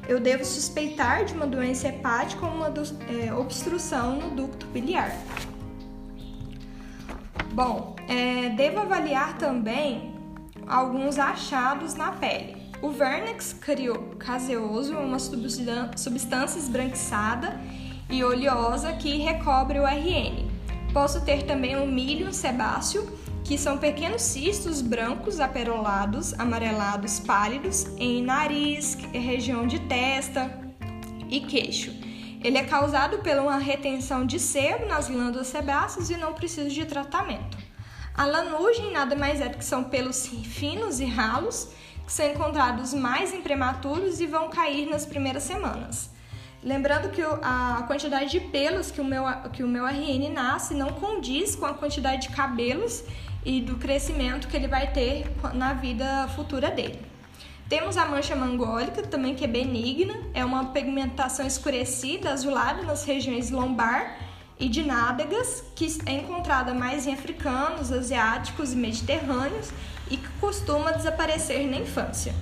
eu 0.08 0.20
devo 0.20 0.44
suspeitar 0.44 1.24
de 1.24 1.34
uma 1.34 1.46
doença 1.46 1.88
hepática 1.88 2.44
ou 2.44 2.52
uma 2.52 2.72
é, 3.08 3.32
obstrução 3.32 4.16
no 4.16 4.30
ducto 4.30 4.66
biliar. 4.66 5.16
Bom, 7.52 7.94
é, 8.08 8.50
devo 8.50 8.80
avaliar 8.80 9.38
também 9.38 10.14
alguns 10.66 11.18
achados 11.18 11.94
na 11.94 12.12
pele. 12.12 12.56
O 12.82 12.90
vernix 12.90 13.56
caseoso 14.18 14.94
é 14.94 14.98
uma 14.98 15.18
substância 15.18 16.58
esbranquiçada 16.58 17.58
e 18.10 18.22
oleosa 18.22 18.92
que 18.92 19.16
recobre 19.18 19.78
o 19.78 19.86
RN. 19.86 20.48
Posso 20.92 21.24
ter 21.24 21.44
também 21.44 21.76
o 21.76 21.86
milho 21.86 22.32
sebáceo, 22.32 23.08
que 23.44 23.58
são 23.58 23.76
pequenos 23.76 24.22
cistos 24.22 24.80
brancos 24.80 25.38
aperolados, 25.38 26.32
amarelados 26.38 27.20
pálidos 27.20 27.84
em 27.98 28.22
nariz, 28.22 28.96
região 29.12 29.66
de 29.66 29.78
testa 29.80 30.50
e 31.28 31.40
queixo. 31.40 31.92
Ele 32.42 32.56
é 32.56 32.64
causado 32.64 33.18
pela 33.18 33.42
uma 33.42 33.58
retenção 33.58 34.24
de 34.24 34.38
sebo 34.38 34.86
nas 34.86 35.08
glândulas 35.08 35.48
sebáceas 35.48 36.08
e 36.08 36.16
não 36.16 36.32
precisa 36.32 36.70
de 36.70 36.84
tratamento. 36.86 37.56
A 38.14 38.24
lanugem 38.24 38.92
nada 38.92 39.14
mais 39.14 39.40
é 39.40 39.48
do 39.48 39.58
que 39.58 39.64
são 39.64 39.84
pelos 39.84 40.26
finos 40.26 40.98
e 41.00 41.04
ralos 41.04 41.68
que 42.06 42.12
são 42.12 42.26
encontrados 42.26 42.94
mais 42.94 43.32
em 43.34 43.42
prematuros 43.42 44.20
e 44.20 44.26
vão 44.26 44.48
cair 44.48 44.88
nas 44.88 45.04
primeiras 45.04 45.42
semanas. 45.42 46.10
Lembrando 46.62 47.10
que 47.10 47.20
a 47.20 47.84
quantidade 47.86 48.30
de 48.30 48.40
pelos 48.40 48.90
que 48.90 49.00
o 49.00 49.04
meu, 49.04 49.24
que 49.52 49.62
o 49.62 49.68
meu 49.68 49.84
RN 49.86 50.30
nasce 50.32 50.72
não 50.72 50.92
condiz 50.92 51.54
com 51.54 51.66
a 51.66 51.74
quantidade 51.74 52.28
de 52.28 52.34
cabelos 52.34 53.04
e 53.44 53.60
do 53.60 53.76
crescimento 53.76 54.48
que 54.48 54.56
ele 54.56 54.68
vai 54.68 54.92
ter 54.92 55.30
na 55.54 55.74
vida 55.74 56.28
futura 56.34 56.70
dele. 56.70 57.00
Temos 57.68 57.96
a 57.96 58.04
mancha 58.04 58.36
mangólica, 58.36 59.02
também 59.02 59.34
que 59.34 59.44
é 59.44 59.48
benigna, 59.48 60.14
é 60.34 60.44
uma 60.44 60.66
pigmentação 60.66 61.46
escurecida, 61.46 62.30
azulada 62.30 62.82
nas 62.82 63.04
regiões 63.04 63.50
lombar 63.50 64.18
e 64.60 64.68
de 64.68 64.82
nádegas, 64.82 65.64
que 65.74 65.98
é 66.06 66.12
encontrada 66.12 66.74
mais 66.74 67.06
em 67.06 67.14
africanos, 67.14 67.90
asiáticos 67.90 68.72
e 68.72 68.76
mediterrâneos 68.76 69.70
e 70.10 70.16
que 70.16 70.28
costuma 70.40 70.92
desaparecer 70.92 71.66
na 71.66 71.78
infância. 71.78 72.34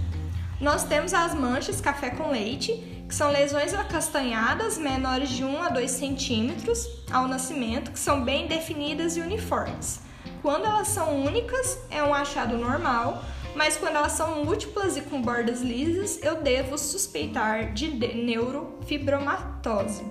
Nós 0.60 0.84
temos 0.84 1.14
as 1.14 1.34
manchas 1.34 1.80
café 1.80 2.10
com 2.10 2.30
leite, 2.30 2.72
que 3.08 3.14
são 3.14 3.30
lesões 3.30 3.74
acastanhadas 3.74 4.76
menores 4.76 5.28
de 5.28 5.44
1 5.44 5.62
a 5.62 5.68
2 5.68 5.90
centímetros 5.90 6.86
ao 7.10 7.28
nascimento, 7.28 7.92
que 7.92 7.98
são 7.98 8.24
bem 8.24 8.46
definidas 8.48 9.16
e 9.16 9.20
uniformes. 9.20 10.01
Quando 10.42 10.66
elas 10.66 10.88
são 10.88 11.24
únicas, 11.24 11.78
é 11.88 12.02
um 12.02 12.12
achado 12.12 12.58
normal, 12.58 13.22
mas 13.54 13.76
quando 13.76 13.94
elas 13.94 14.12
são 14.12 14.44
múltiplas 14.44 14.96
e 14.96 15.02
com 15.02 15.22
bordas 15.22 15.62
lisas, 15.62 16.20
eu 16.20 16.42
devo 16.42 16.76
suspeitar 16.76 17.72
de 17.72 17.88
neurofibromatose. 17.88 20.04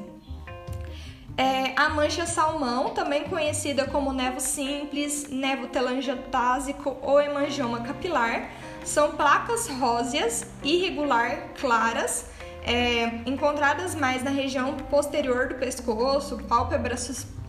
É, 1.38 1.74
a 1.76 1.90
mancha 1.90 2.26
salmão, 2.26 2.92
também 2.92 3.26
conhecida 3.26 3.86
como 3.86 4.14
nevo 4.14 4.40
simples, 4.40 5.28
nevo 5.30 5.68
telangiectásico 5.68 6.96
ou 7.02 7.20
hemangioma 7.20 7.82
capilar, 7.82 8.50
são 8.86 9.12
placas 9.12 9.68
róseas, 9.68 10.46
irregular, 10.64 11.50
claras, 11.60 12.28
é, 12.64 13.22
encontradas 13.26 13.96
mais 13.96 14.24
na 14.24 14.30
região 14.30 14.78
posterior 14.90 15.50
do 15.50 15.56
pescoço, 15.56 16.38
pálpebra 16.48 16.96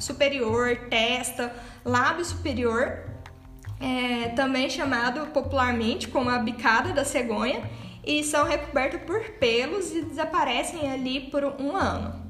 superior, 0.03 0.77
testa, 0.91 1.55
lábio 1.85 2.25
superior, 2.25 3.05
é, 3.81 4.29
também 4.31 4.69
chamado 4.69 5.27
popularmente 5.29 6.09
como 6.09 6.31
a 6.31 6.39
bicada 6.39 6.93
da 6.93 7.05
cegonha, 7.05 7.63
e 8.05 8.25
são 8.25 8.45
recobertos 8.45 9.03
por 9.03 9.21
pelos 9.39 9.93
e 9.93 10.03
desaparecem 10.03 10.91
ali 10.91 11.21
por 11.31 11.45
um 11.45 11.77
ano. 11.77 12.21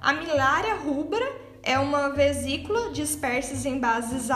A 0.00 0.12
milária 0.12 0.74
rubra 0.74 1.26
é 1.62 1.78
uma 1.78 2.10
vesícula 2.10 2.92
dispersa 2.92 3.68
em 3.68 3.78
bases 3.78 4.28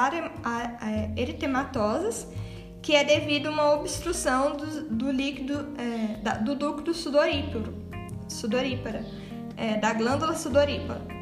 eritematosas 1.17 2.27
que 2.83 2.97
é 2.97 3.05
devido 3.05 3.47
a 3.47 3.51
uma 3.51 3.75
obstrução 3.75 4.57
do, 4.57 4.89
do 4.89 5.13
líquido 5.13 5.69
é, 5.79 6.17
da, 6.17 6.35
do 6.35 6.57
ducto 6.57 6.93
sudorípara, 6.93 9.07
é, 9.57 9.77
da 9.77 9.95
glândula 9.95 10.35
sudorípara. 10.35 11.22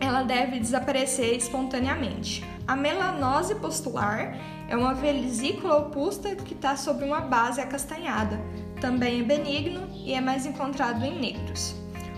Ela 0.00 0.22
deve 0.22 0.58
desaparecer 0.58 1.36
espontaneamente. 1.36 2.44
A 2.66 2.76
melanose 2.76 3.54
postular 3.54 4.36
é 4.68 4.76
uma 4.76 4.94
vesícula 4.94 5.78
oposta 5.78 6.34
que 6.34 6.54
está 6.54 6.76
sobre 6.76 7.04
uma 7.04 7.20
base 7.20 7.60
acastanhada. 7.60 8.40
Também 8.80 9.20
é 9.20 9.22
benigno 9.22 9.88
e 9.92 10.12
é 10.12 10.20
mais 10.20 10.44
encontrado 10.44 11.04
em 11.04 11.18
negros. 11.18 11.74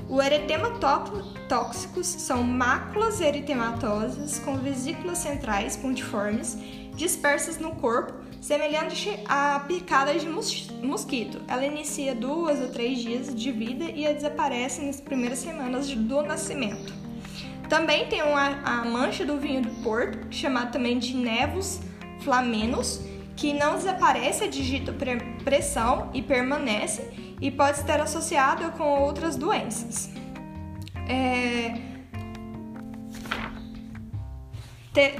O 0.08 0.23
eritema 0.23 0.73
tóxicos 1.49 2.06
são 2.06 2.42
máculas 2.42 3.21
eritematosas 3.21 4.38
com 4.38 4.56
vesículas 4.56 5.19
centrais 5.19 5.76
pontiformes 5.76 6.56
dispersas 6.99 7.58
no 7.58 7.76
corpo, 7.76 8.12
semelhante 8.41 9.08
a 9.28 9.60
picadas 9.60 10.21
de 10.21 10.28
mosquito. 10.28 11.41
Ela 11.47 11.64
inicia 11.64 12.14
duas 12.14 12.60
ou 12.60 12.69
três 12.69 12.99
dias 12.99 13.32
de 13.32 13.52
vida 13.52 13.84
e 13.84 14.12
desaparece 14.12 14.82
nas 14.82 15.00
primeiras 15.00 15.38
semanas 15.38 15.88
do 15.95 16.23
nascimento. 16.23 16.98
Também 17.69 18.07
tem 18.07 18.23
uma, 18.23 18.61
a 18.65 18.85
mancha 18.85 19.26
do 19.26 19.39
vinho 19.39 19.63
do 19.63 19.71
Porto, 19.83 20.26
chamada 20.31 20.71
também 20.71 20.99
de 20.99 21.15
nevos 21.15 21.81
flamenos, 22.21 23.00
que 23.37 23.52
não 23.52 23.75
desaparece 23.76 24.45
a 24.45 24.49
digito 24.49 24.93
pressão 25.45 26.11
e 26.13 26.23
permanece 26.23 27.37
e 27.41 27.50
pode 27.50 27.78
estar 27.78 28.00
associado 28.00 28.73
com 28.73 28.85
outras 28.85 29.37
doenças. 29.37 30.11
É... 31.09 31.87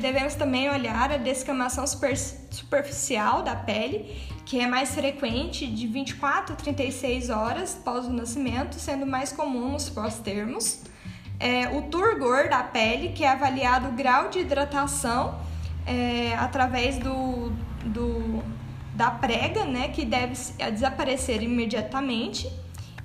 Devemos 0.01 0.35
também 0.35 0.69
olhar 0.69 1.13
a 1.13 1.17
descamação 1.19 1.87
super... 1.87 2.17
superficial 2.17 3.43
da 3.43 3.55
pele, 3.55 4.17
que 4.45 4.59
é 4.59 4.67
mais 4.67 4.95
frequente 4.95 5.67
de 5.67 5.87
24 5.87 6.55
a 6.55 6.57
36 6.57 7.31
horas 7.31 7.77
após 7.81 8.07
o 8.07 8.11
nascimento, 8.11 8.75
sendo 8.75 9.07
mais 9.07 9.31
comum 9.31 9.73
nos 9.73 9.89
pós-termos. 9.89 10.83
É, 11.41 11.69
o 11.69 11.83
turgor 11.83 12.49
da 12.49 12.63
pele, 12.63 13.11
que 13.11 13.25
é 13.25 13.29
avaliado 13.29 13.89
o 13.89 13.93
grau 13.93 14.29
de 14.29 14.41
hidratação 14.41 15.41
é, 15.87 16.35
através 16.35 16.99
do, 16.99 17.51
do 17.85 18.43
da 18.95 19.13
prega, 19.13 19.65
né, 19.65 19.89
que 19.89 20.05
deve 20.05 20.35
desaparecer 20.73 21.41
imediatamente, 21.41 22.51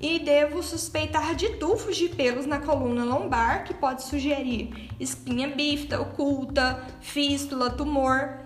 e 0.00 0.18
devo 0.18 0.62
suspeitar 0.62 1.34
de 1.36 1.50
tufos 1.50 1.96
de 1.96 2.08
pelos 2.08 2.44
na 2.46 2.58
coluna 2.58 3.04
lombar, 3.04 3.64
que 3.64 3.72
pode 3.72 4.02
sugerir 4.02 4.90
espinha 4.98 5.48
bífida, 5.48 6.00
oculta, 6.00 6.84
fístula, 7.00 7.70
tumor. 7.70 8.40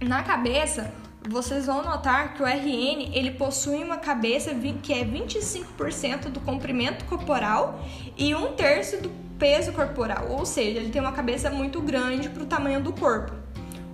Na 0.00 0.22
cabeça, 0.22 0.92
vocês 1.28 1.66
vão 1.66 1.82
notar 1.82 2.34
que 2.34 2.42
o 2.42 2.46
RN 2.46 3.10
ele 3.12 3.30
possui 3.32 3.82
uma 3.82 3.96
cabeça 3.96 4.54
que 4.82 4.92
é 4.92 5.04
25% 5.04 6.28
do 6.28 6.40
comprimento 6.40 7.04
corporal 7.04 7.80
e 8.16 8.34
um 8.34 8.52
terço 8.52 9.00
do 9.00 9.10
peso 9.38 9.72
corporal, 9.72 10.28
ou 10.30 10.46
seja, 10.46 10.78
ele 10.78 10.90
tem 10.90 11.00
uma 11.00 11.12
cabeça 11.12 11.50
muito 11.50 11.80
grande 11.80 12.28
para 12.28 12.42
o 12.42 12.46
tamanho 12.46 12.80
do 12.80 12.92
corpo. 12.92 13.32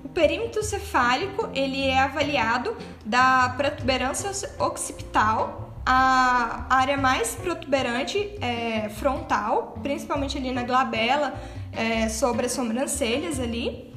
O 0.04 0.08
perímetro 0.08 0.62
cefálico 0.62 1.48
ele 1.54 1.86
é 1.86 1.98
avaliado 2.00 2.76
da 3.04 3.54
protuberância 3.56 4.30
occipital, 4.58 5.68
a 5.90 6.66
área 6.68 6.98
mais 6.98 7.34
protuberante 7.34 8.18
é 8.42 8.90
frontal, 8.90 9.78
principalmente 9.82 10.36
ali 10.36 10.52
na 10.52 10.62
glabela, 10.62 11.32
é, 11.72 12.10
sobre 12.10 12.44
as 12.44 12.52
sobrancelhas 12.52 13.40
ali. 13.40 13.87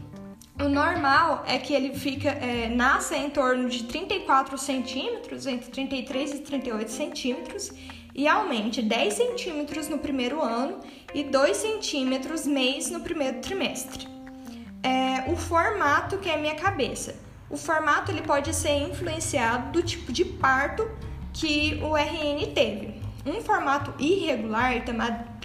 O 0.64 0.70
normal 0.70 1.44
é 1.48 1.58
que 1.58 1.74
ele 1.74 1.96
fica, 1.96 2.30
é, 2.30 2.70
nasce 2.70 3.16
em 3.16 3.30
torno 3.30 3.68
de 3.70 3.84
34 3.84 4.58
centímetros, 4.58 5.48
entre 5.48 5.72
33 5.72 6.34
e 6.34 6.40
38 6.40 6.92
centímetros, 6.92 7.72
e 8.14 8.28
aumente 8.28 8.82
10 8.82 9.14
centímetros 9.14 9.88
no 9.88 9.98
primeiro 9.98 10.42
ano 10.42 10.80
e 11.14 11.24
2 11.24 11.58
centímetros 11.58 12.46
mês 12.46 12.90
no 12.90 13.00
primeiro 13.00 13.40
trimestre 13.40 14.12
é, 14.84 15.32
o 15.32 15.36
formato 15.36 16.18
que 16.18 16.30
é 16.30 16.38
minha 16.38 16.56
cabeça. 16.56 17.16
O 17.50 17.58
formato 17.58 18.12
ele 18.12 18.22
pode 18.22 18.54
ser 18.54 18.90
influenciado 18.90 19.72
do 19.72 19.84
tipo 19.84 20.12
de 20.12 20.26
parto 20.26 20.90
que 21.34 21.80
o 21.84 21.96
RN 21.96 22.54
teve. 22.54 23.02
Um 23.26 23.42
formato 23.42 23.94
irregular, 24.00 24.74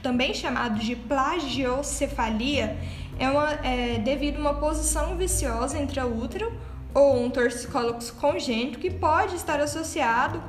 também 0.02 0.32
chamado 0.32 0.78
de 0.78 0.96
plagiocefalia, 0.96 2.78
é, 3.18 3.28
uma, 3.28 3.50
é 3.64 3.98
devido 3.98 4.36
a 4.36 4.40
uma 4.40 4.54
posição 4.54 5.16
viciosa 5.16 5.78
entre 5.78 6.00
o 6.00 6.22
útero 6.22 6.52
ou 6.94 7.22
um 7.22 7.30
torcicólogos 7.30 8.10
congênito 8.10 8.78
que 8.78 8.90
pode 8.90 9.36
estar 9.36 9.60
associado 9.60 10.42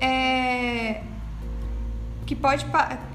é, 0.00 1.02
que 2.26 2.34
pode 2.34 2.66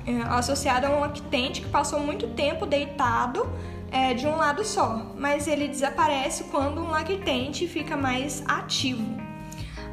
é, 0.06 0.22
associado 0.30 0.88
a 0.88 0.90
um 0.90 1.00
lactente 1.00 1.62
que 1.62 1.70
passou 1.70 2.00
muito 2.00 2.28
tempo 2.30 2.66
deitado 2.66 3.50
é, 3.92 4.14
de 4.14 4.28
um 4.28 4.36
lado 4.36 4.64
só, 4.64 5.14
mas 5.18 5.48
ele 5.48 5.68
desaparece 5.68 6.46
quando 6.46 6.82
um 6.82 6.90
lactente 6.90 7.68
fica 7.68 7.96
mais 7.96 8.44
ativo. 8.48 9.18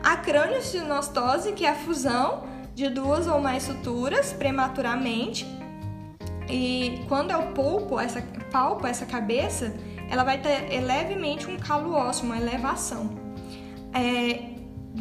A 0.03 0.17
craniosinostose, 0.17 1.53
que 1.53 1.65
é 1.65 1.71
a 1.71 1.75
fusão 1.75 2.45
de 2.75 2.89
duas 2.91 3.27
ou 3.27 3.41
mais 3.41 3.63
suturas 3.63 4.33
prematuramente, 4.33 5.47
e 6.49 7.05
quando 7.09 7.31
eu 7.31 7.53
pulpo 7.53 7.99
essa, 7.99 8.21
palpo 8.51 8.87
essa 8.87 9.07
cabeça, 9.07 9.75
ela 10.11 10.25
vai 10.25 10.37
ter 10.39 10.81
levemente 10.81 11.51
um 11.51 11.57
calo 11.57 11.93
ósseo, 11.93 12.27
uma 12.27 12.37
elevação. 12.37 13.11
É, 13.93 14.51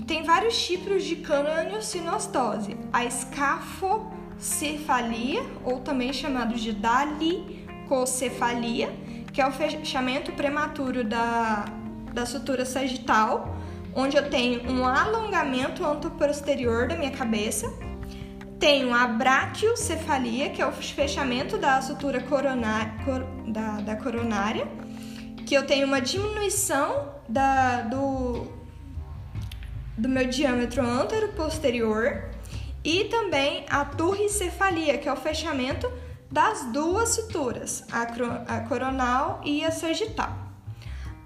tem 0.07 0.23
vários 0.23 0.65
tipos 0.65 1.03
de 1.03 1.17
craniosinostose. 1.17 2.75
A 2.91 3.05
escafocefalia, 3.05 5.43
ou 5.63 5.81
também 5.81 6.11
chamado 6.13 6.55
de 6.55 6.71
dali 6.71 7.63
cocefalia, 7.87 8.91
que 9.31 9.39
é 9.41 9.47
o 9.47 9.51
fechamento 9.51 10.31
prematuro 10.31 11.03
da, 11.03 11.65
da 12.13 12.25
sutura 12.25 12.65
sagital, 12.65 13.55
onde 13.95 14.17
eu 14.17 14.27
tenho 14.29 14.71
um 14.71 14.85
alongamento 14.85 15.85
anteroposterior 15.85 16.87
da 16.87 16.95
minha 16.95 17.11
cabeça. 17.11 17.71
Tenho 18.63 18.93
a 18.93 19.07
brachiocefalia, 19.07 20.49
que 20.51 20.61
é 20.61 20.65
o 20.65 20.71
fechamento 20.71 21.57
da 21.57 21.81
sutura 21.81 22.21
coronária, 22.21 22.93
cor, 23.03 23.21
da, 23.45 23.81
da 23.81 23.95
coronária, 23.97 24.65
que 25.45 25.53
eu 25.53 25.67
tenho 25.67 25.85
uma 25.85 25.99
diminuição 25.99 27.13
da, 27.27 27.81
do, 27.81 28.47
do 29.97 30.07
meu 30.07 30.29
diâmetro 30.29 30.81
antero-posterior 30.81 32.29
e 32.85 33.03
também 33.09 33.65
a 33.69 33.83
turricefalia, 33.83 34.97
que 34.97 35.09
é 35.09 35.11
o 35.11 35.17
fechamento 35.17 35.91
das 36.31 36.63
duas 36.71 37.09
suturas, 37.09 37.83
a, 37.91 38.03
a 38.47 38.61
coronal 38.61 39.41
e 39.43 39.65
a 39.65 39.71
sagital. 39.71 40.31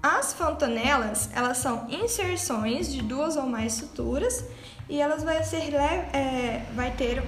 As 0.02 0.32
fontanelas, 0.32 1.30
elas 1.32 1.58
são 1.58 1.86
inserções 1.88 2.92
de 2.92 3.00
duas 3.00 3.36
ou 3.36 3.46
mais 3.46 3.74
suturas 3.74 4.44
e 4.88 5.00
elas 5.00 5.22
vai, 5.22 5.42
ser 5.42 5.74
é, 5.74 6.64
vai 6.74 6.90
ter 6.92 7.22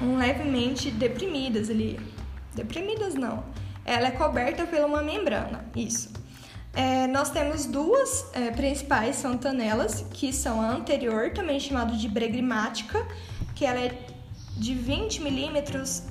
um 0.00 0.16
levemente 0.16 0.90
deprimidas 0.90 1.68
ali. 1.68 1.98
Deprimidas 2.54 3.14
não. 3.14 3.44
Ela 3.84 4.08
é 4.08 4.10
coberta 4.12 4.66
por 4.66 4.78
uma 4.80 5.02
membrana, 5.02 5.64
isso. 5.74 6.10
É, 6.72 7.08
nós 7.08 7.30
temos 7.30 7.66
duas 7.66 8.26
é, 8.32 8.50
principais 8.52 9.20
fontanelas, 9.20 10.04
que 10.12 10.32
são 10.32 10.60
a 10.60 10.70
anterior, 10.70 11.30
também 11.30 11.58
chamada 11.58 11.96
de 11.96 12.08
bregrimática, 12.08 13.04
que 13.54 13.64
ela 13.64 13.80
é 13.80 14.06
de 14.56 14.74
20 14.74 15.22
milímetros, 15.22 16.04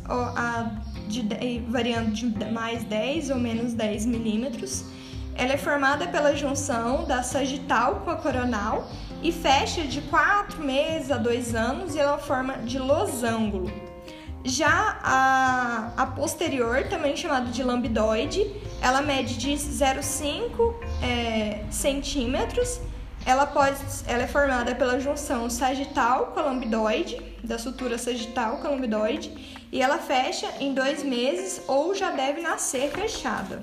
variando 1.67 2.11
de 2.11 2.51
mais 2.51 2.83
10 2.83 3.29
ou 3.29 3.37
menos 3.37 3.73
10 3.73 4.07
milímetros. 4.07 4.83
Ela 5.35 5.53
é 5.53 5.57
formada 5.57 6.07
pela 6.07 6.35
junção 6.35 7.05
da 7.05 7.23
sagital 7.23 8.01
com 8.03 8.09
a 8.09 8.15
coronal 8.15 8.89
e 9.21 9.31
fecha 9.31 9.83
de 9.83 10.01
4 10.01 10.63
meses 10.63 11.11
a 11.11 11.17
2 11.17 11.55
anos 11.55 11.95
e 11.95 11.99
ela 11.99 12.17
forma 12.17 12.57
de 12.59 12.79
losango. 12.79 13.71
Já 14.43 14.99
a, 15.03 15.91
a 15.97 16.05
posterior, 16.05 16.85
também 16.89 17.15
chamada 17.15 17.51
de 17.51 17.61
lambidoide, 17.61 18.49
ela 18.81 19.01
mede 19.01 19.37
de 19.37 19.51
0,5 19.51 20.75
é, 21.03 21.65
centímetros. 21.69 22.79
Ela, 23.25 23.45
pode, 23.45 23.77
ela 24.07 24.23
é 24.23 24.27
formada 24.27 24.73
pela 24.73 24.97
junção 24.99 25.49
sagital 25.49 26.27
com 26.27 26.39
a 26.39 26.43
lambidoide, 26.43 27.21
da 27.43 27.59
sutura 27.59 27.97
sagital 27.97 28.57
com 28.57 28.67
a 28.67 28.71
lambidoide, 28.71 29.59
e 29.71 29.81
ela 29.81 29.97
fecha 29.97 30.47
em 30.59 30.73
dois 30.73 31.03
meses 31.03 31.61
ou 31.67 31.93
já 31.93 32.11
deve 32.11 32.41
nascer 32.41 32.89
fechada. 32.91 33.61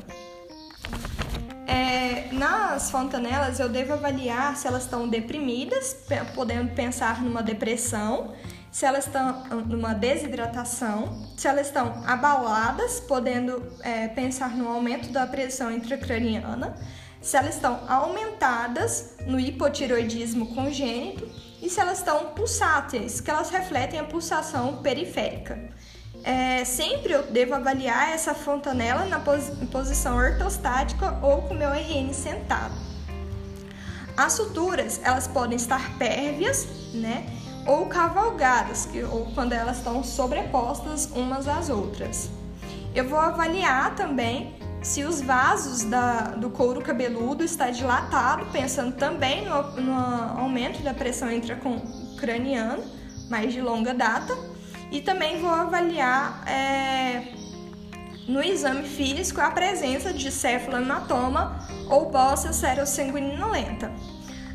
É, 1.66 2.32
nas 2.32 2.90
fontanelas, 2.90 3.58
eu 3.58 3.68
devo 3.68 3.94
avaliar 3.94 4.56
se 4.56 4.68
elas 4.68 4.84
estão 4.84 5.08
deprimidas, 5.08 5.96
podendo 6.34 6.72
pensar 6.74 7.20
numa 7.22 7.42
depressão, 7.42 8.34
se 8.70 8.84
elas 8.84 9.06
estão 9.06 9.44
numa 9.66 9.94
desidratação, 9.94 11.26
se 11.36 11.48
elas 11.48 11.66
estão 11.66 12.04
abaladas, 12.06 13.00
podendo 13.00 13.72
é, 13.80 14.06
pensar 14.08 14.50
no 14.50 14.68
aumento 14.68 15.08
da 15.10 15.26
pressão 15.26 15.72
intracraniana, 15.72 16.76
se 17.20 17.36
elas 17.36 17.56
estão 17.56 17.80
aumentadas 17.88 19.16
no 19.26 19.40
hipotiroidismo 19.40 20.54
congênito 20.54 21.28
e 21.60 21.68
se 21.68 21.80
elas 21.80 21.98
estão 21.98 22.26
pulsáteis, 22.26 23.20
que 23.20 23.30
elas 23.30 23.50
refletem 23.50 23.98
a 23.98 24.04
pulsação 24.04 24.82
periférica. 24.82 25.58
É, 26.26 26.64
sempre 26.64 27.12
eu 27.12 27.22
devo 27.22 27.54
avaliar 27.54 28.10
essa 28.10 28.34
fontanela 28.34 29.04
na 29.04 29.20
pos 29.20 29.44
posição 29.70 30.16
ortostática 30.16 31.16
ou 31.22 31.42
com 31.42 31.54
meu 31.54 31.70
RN 31.70 32.12
sentado. 32.12 32.74
As 34.16 34.32
suturas, 34.32 35.00
elas 35.04 35.28
podem 35.28 35.54
estar 35.54 35.96
pérvias, 35.98 36.66
né? 36.92 37.24
Ou 37.64 37.86
cavalgadas, 37.86 38.86
que, 38.86 39.04
ou 39.04 39.26
quando 39.36 39.52
elas 39.52 39.76
estão 39.76 40.02
sobrepostas 40.02 41.08
umas 41.14 41.46
às 41.46 41.70
outras. 41.70 42.28
Eu 42.92 43.08
vou 43.08 43.20
avaliar 43.20 43.94
também 43.94 44.56
se 44.82 45.04
os 45.04 45.20
vasos 45.20 45.84
da, 45.84 46.34
do 46.34 46.50
couro 46.50 46.82
cabeludo 46.82 47.44
está 47.44 47.70
dilatado, 47.70 48.46
pensando 48.46 48.96
também 48.96 49.44
no, 49.44 49.80
no 49.80 49.94
aumento 50.40 50.82
da 50.82 50.92
pressão 50.92 51.30
intracraniana, 51.30 52.82
mais 53.30 53.52
de 53.52 53.60
longa 53.60 53.94
data 53.94 54.55
e 54.90 55.00
também 55.00 55.40
vou 55.40 55.50
avaliar 55.50 56.42
é, 56.48 57.22
no 58.28 58.42
exame 58.42 58.88
físico 58.88 59.40
a 59.40 59.50
presença 59.50 60.12
de 60.12 60.30
céfalo-hematoma 60.30 61.66
ou 61.88 62.10
bossa 62.10 62.52
serossanguinolenta. 62.52 63.92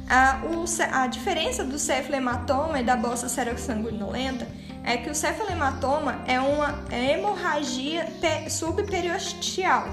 A, 0.09 0.41
o, 0.43 0.65
a 0.93 1.07
diferença 1.07 1.63
do 1.63 1.79
céfalo-hematoma 1.79 2.81
e 2.81 2.83
da 2.83 2.95
bossa 2.95 3.29
serossanguinolenta 3.29 4.47
é 4.83 4.97
que 4.97 5.09
o 5.09 5.15
céfalo-hematoma 5.15 6.21
é 6.27 6.39
uma 6.39 6.83
hemorragia 6.91 8.07
subperiosteal, 8.49 9.87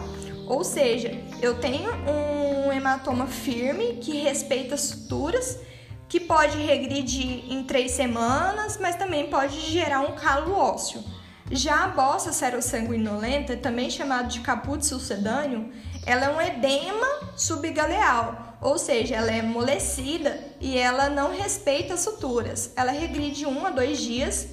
ou 0.47 0.65
seja, 0.65 1.13
eu 1.43 1.61
tenho 1.61 1.91
um 2.07 2.73
hematoma 2.73 3.27
firme 3.27 3.99
que 4.01 4.17
respeita 4.23 4.77
suturas 4.77 5.61
que 6.09 6.19
pode 6.19 6.57
regredir 6.59 7.53
em 7.53 7.63
três 7.65 7.93
semanas, 7.93 8.79
mas 8.81 8.97
também 8.97 9.29
pode 9.29 9.61
gerar 9.61 10.01
um 10.01 10.15
calo 10.15 10.55
ósseo. 10.55 11.05
Já 11.51 11.85
a 11.85 11.89
bossa 11.89 12.33
serossanguinolenta, 12.33 13.57
também 13.57 13.91
chamada 13.91 14.29
de 14.29 14.41
caput 14.41 14.85
sucedâneo, 14.85 15.71
ela 16.07 16.27
é 16.27 16.31
um 16.31 16.41
edema 16.41 17.07
subgaleal, 17.37 18.57
ou 18.61 18.79
seja, 18.79 19.17
ela 19.17 19.31
é 19.31 19.41
amolecida 19.41 20.39
e 20.61 20.79
ela 20.79 21.11
não 21.11 21.35
respeita 21.35 21.95
as 21.95 22.01
suturas. 22.01 22.73
Ela 22.77 22.93
regride 22.93 23.47
um 23.47 23.67
a 23.67 23.71
dois 23.71 23.99
dias 23.99 24.49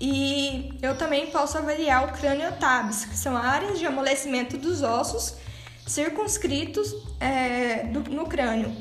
e 0.00 0.78
eu 0.80 0.96
também 0.96 1.30
posso 1.30 1.58
avaliar 1.58 2.08
o 2.08 2.12
craniotabes, 2.12 3.04
que 3.04 3.16
são 3.16 3.36
áreas 3.36 3.78
de 3.78 3.86
amolecimento 3.86 4.56
dos 4.56 4.82
ossos 4.82 5.34
circunscritos 5.86 6.94
é, 7.20 7.84
do, 7.84 8.08
no 8.10 8.26
crânio 8.26 8.72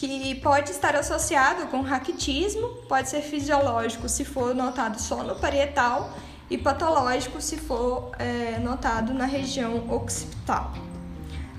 que 0.00 0.34
pode 0.36 0.70
estar 0.70 0.96
associado 0.96 1.66
com 1.66 1.82
raquitismo, 1.82 2.68
pode 2.88 3.10
ser 3.10 3.20
fisiológico 3.20 4.08
se 4.08 4.24
for 4.24 4.54
notado 4.54 4.98
só 4.98 5.22
no 5.22 5.36
parietal 5.36 6.14
e 6.48 6.56
patológico 6.56 7.38
se 7.38 7.58
for 7.58 8.10
é, 8.18 8.58
notado 8.60 9.12
na 9.12 9.26
região 9.26 9.84
occipital. 9.94 10.72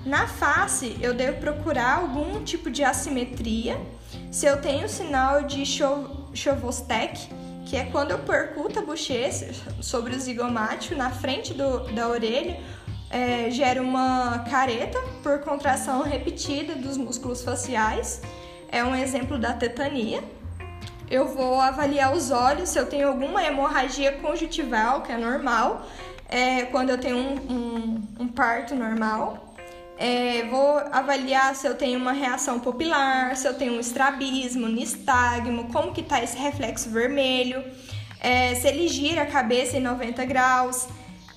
Na 0.03 0.25
face, 0.27 0.97
eu 0.99 1.13
devo 1.13 1.39
procurar 1.39 1.99
algum 1.99 2.43
tipo 2.43 2.71
de 2.71 2.83
assimetria. 2.83 3.79
Se 4.31 4.47
eu 4.47 4.59
tenho 4.59 4.89
sinal 4.89 5.43
de 5.43 5.63
Chovostek, 6.33 7.29
que 7.67 7.77
é 7.77 7.83
quando 7.85 8.09
eu 8.09 8.19
percuto 8.19 8.79
a 8.79 8.81
bochecha 8.81 9.51
sobre 9.79 10.15
o 10.15 10.19
zigomático 10.19 10.95
na 10.95 11.11
frente 11.11 11.53
do, 11.53 11.81
da 11.93 12.07
orelha, 12.07 12.59
é, 13.11 13.51
gera 13.51 13.81
uma 13.81 14.39
careta 14.49 14.97
por 15.21 15.39
contração 15.39 16.01
repetida 16.01 16.75
dos 16.75 16.97
músculos 16.97 17.43
faciais. 17.43 18.21
É 18.71 18.83
um 18.83 18.95
exemplo 18.95 19.37
da 19.37 19.53
tetania. 19.53 20.23
Eu 21.09 21.27
vou 21.27 21.59
avaliar 21.59 22.13
os 22.15 22.31
olhos 22.31 22.69
se 22.69 22.79
eu 22.79 22.85
tenho 22.85 23.09
alguma 23.09 23.43
hemorragia 23.43 24.13
conjuntival, 24.13 25.01
que 25.01 25.11
é 25.11 25.17
normal, 25.17 25.85
é, 26.29 26.63
quando 26.63 26.89
eu 26.89 26.97
tenho 26.97 27.17
um, 27.17 27.35
um, 27.35 28.07
um 28.21 28.27
parto 28.29 28.73
normal. 28.73 29.53
É, 29.97 30.47
vou 30.49 30.79
avaliar 30.91 31.53
se 31.53 31.67
eu 31.67 31.75
tenho 31.75 31.99
uma 31.99 32.13
reação 32.13 32.59
pupilar, 32.59 33.35
se 33.35 33.45
eu 33.45 33.53
tenho 33.53 33.73
um 33.73 33.79
estrabismo, 33.79 34.67
nistagmo, 34.67 35.65
como 35.65 35.91
que 35.91 36.01
tá 36.01 36.23
esse 36.23 36.37
reflexo 36.37 36.89
vermelho, 36.89 37.63
é, 38.19 38.55
se 38.55 38.67
ele 38.67 38.87
gira 38.87 39.23
a 39.23 39.25
cabeça 39.25 39.77
em 39.77 39.81
90 39.81 40.25
graus, 40.25 40.87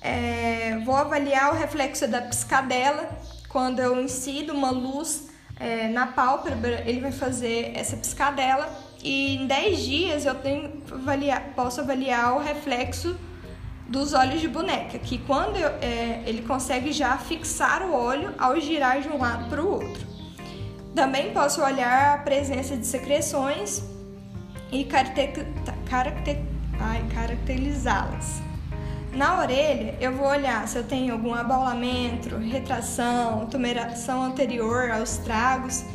é, 0.05 0.77
vou 0.85 0.95
avaliar 0.95 1.51
o 1.51 1.57
reflexo 1.57 2.07
da 2.07 2.21
piscadela. 2.21 3.09
Quando 3.49 3.79
eu 3.79 3.99
incido 3.99 4.53
uma 4.53 4.69
luz 4.69 5.29
é, 5.59 5.87
na 5.87 6.05
pálpebra, 6.05 6.83
ele 6.85 6.99
vai 6.99 7.11
fazer 7.11 7.71
essa 7.73 7.97
piscadela. 7.97 8.69
E 9.03 9.35
em 9.35 9.47
10 9.47 9.79
dias 9.79 10.25
eu 10.25 10.35
tenho 10.35 10.83
avaliar, 10.91 11.53
posso 11.55 11.81
avaliar 11.81 12.35
o 12.35 12.39
reflexo 12.39 13.17
dos 13.87 14.13
olhos 14.13 14.41
de 14.41 14.47
boneca, 14.47 14.97
que 14.97 15.17
quando 15.19 15.57
eu, 15.57 15.69
é, 15.81 16.23
ele 16.25 16.41
consegue 16.43 16.91
já 16.91 17.17
fixar 17.17 17.83
o 17.83 17.93
olho 17.93 18.33
ao 18.37 18.59
girar 18.59 19.01
de 19.01 19.09
um 19.09 19.17
lado 19.17 19.49
para 19.49 19.63
o 19.63 19.71
outro. 19.71 20.05
Também 20.93 21.33
posso 21.33 21.63
olhar 21.63 22.15
a 22.15 22.17
presença 22.19 22.77
de 22.77 22.85
secreções 22.85 23.83
e 24.71 24.85
caracter, 24.85 25.45
caracter, 25.87 26.37
caracterizá-las. 27.13 28.44
Na 29.15 29.39
orelha, 29.39 29.95
eu 30.01 30.11
vou 30.11 30.27
olhar 30.27 30.67
se 30.67 30.77
eu 30.77 30.83
tenho 30.83 31.13
algum 31.13 31.33
abaulamento, 31.33 32.35
retração, 32.35 33.45
tumeração 33.45 34.21
anterior 34.21 34.91
aos 34.91 35.15
tragos, 35.17 35.85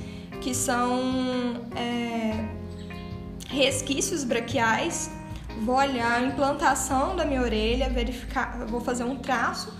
que 0.40 0.54
são 0.54 1.68
é, 1.76 2.42
resquícios 3.46 4.24
braquiais. 4.24 5.10
Vou 5.60 5.76
olhar 5.76 6.12
a 6.12 6.22
implantação 6.22 7.14
da 7.14 7.26
minha 7.26 7.42
orelha, 7.42 7.90
verificar, 7.90 8.64
vou 8.66 8.80
fazer 8.80 9.04
um 9.04 9.16
traço 9.16 9.70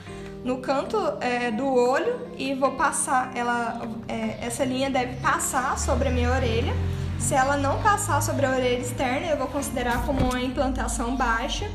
no 0.44 0.58
canto 0.58 0.98
é, 1.22 1.50
do 1.50 1.66
olho 1.66 2.28
e 2.36 2.54
vou 2.54 2.72
passar 2.72 3.34
ela, 3.34 3.80
é, 4.06 4.44
essa 4.44 4.66
linha 4.66 4.90
deve 4.90 5.16
passar 5.16 5.78
sobre 5.78 6.08
a 6.08 6.10
minha 6.10 6.30
orelha. 6.30 6.74
Se 7.18 7.34
ela 7.34 7.56
não 7.56 7.82
passar 7.82 8.22
sobre 8.22 8.44
a 8.44 8.50
orelha 8.50 8.80
externa, 8.80 9.28
eu 9.28 9.38
vou 9.38 9.46
considerar 9.46 10.04
como 10.04 10.20
uma 10.20 10.42
implantação 10.42 11.16
baixa. 11.16 11.70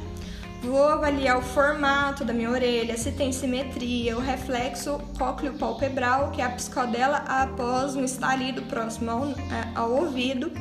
Vou 0.65 0.87
avaliar 0.87 1.37
o 1.37 1.41
formato 1.41 2.25
da 2.25 2.33
minha 2.33 2.49
orelha, 2.49 2.97
se 2.97 3.11
tem 3.11 3.31
simetria, 3.31 4.17
o 4.17 4.19
reflexo 4.19 4.99
cócleo-palpebral, 5.17 6.31
que 6.31 6.41
é 6.41 6.45
a 6.45 6.49
psicodela 6.49 7.17
após 7.27 7.95
um 7.95 8.03
estalido 8.03 8.63
próximo 8.63 9.11
ao, 9.11 9.25
é, 9.27 9.35
ao 9.75 9.91
ouvido. 9.91 10.51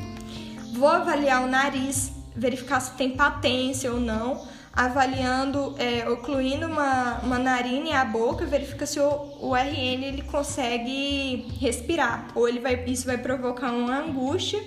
Vou 0.73 0.89
avaliar 0.89 1.43
o 1.43 1.47
nariz, 1.47 2.11
verificar 2.35 2.79
se 2.79 2.91
tem 2.91 3.15
patência 3.17 3.91
ou 3.91 3.99
não 3.99 4.45
avaliando, 4.75 5.73
é, 5.79 6.07
ocluindo 6.09 6.67
uma, 6.67 7.19
uma 7.23 7.39
narina 7.39 7.87
e 7.87 7.93
a 7.93 8.03
boca, 8.03 8.45
verifica 8.45 8.85
se 8.85 8.99
o, 8.99 9.37
o 9.39 9.55
RN 9.55 10.03
ele 10.03 10.21
consegue 10.23 11.47
respirar, 11.61 12.27
ou 12.35 12.47
ele 12.47 12.59
vai, 12.59 12.83
isso 12.85 13.05
vai 13.05 13.17
provocar 13.17 13.71
uma 13.71 13.99
angústia. 13.99 14.61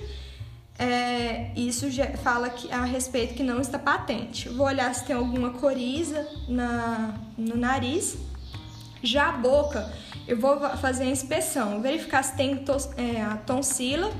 É, 0.78 1.50
isso 1.56 1.86
fala 2.22 2.50
que, 2.50 2.70
a 2.70 2.84
respeito 2.84 3.34
que 3.34 3.42
não 3.42 3.60
está 3.60 3.78
patente. 3.78 4.48
Vou 4.48 4.66
olhar 4.66 4.94
se 4.94 5.04
tem 5.04 5.16
alguma 5.16 5.50
coriza 5.50 6.26
na, 6.48 7.14
no 7.36 7.56
nariz. 7.56 8.16
Já 9.02 9.30
a 9.30 9.32
boca, 9.32 9.92
eu 10.26 10.38
vou 10.38 10.58
fazer 10.76 11.04
a 11.04 11.06
inspeção, 11.06 11.80
verificar 11.80 12.22
se 12.22 12.36
tem 12.36 12.56
tos, 12.56 12.88
é, 12.96 13.22
a 13.22 13.36
tonsila 13.36 14.10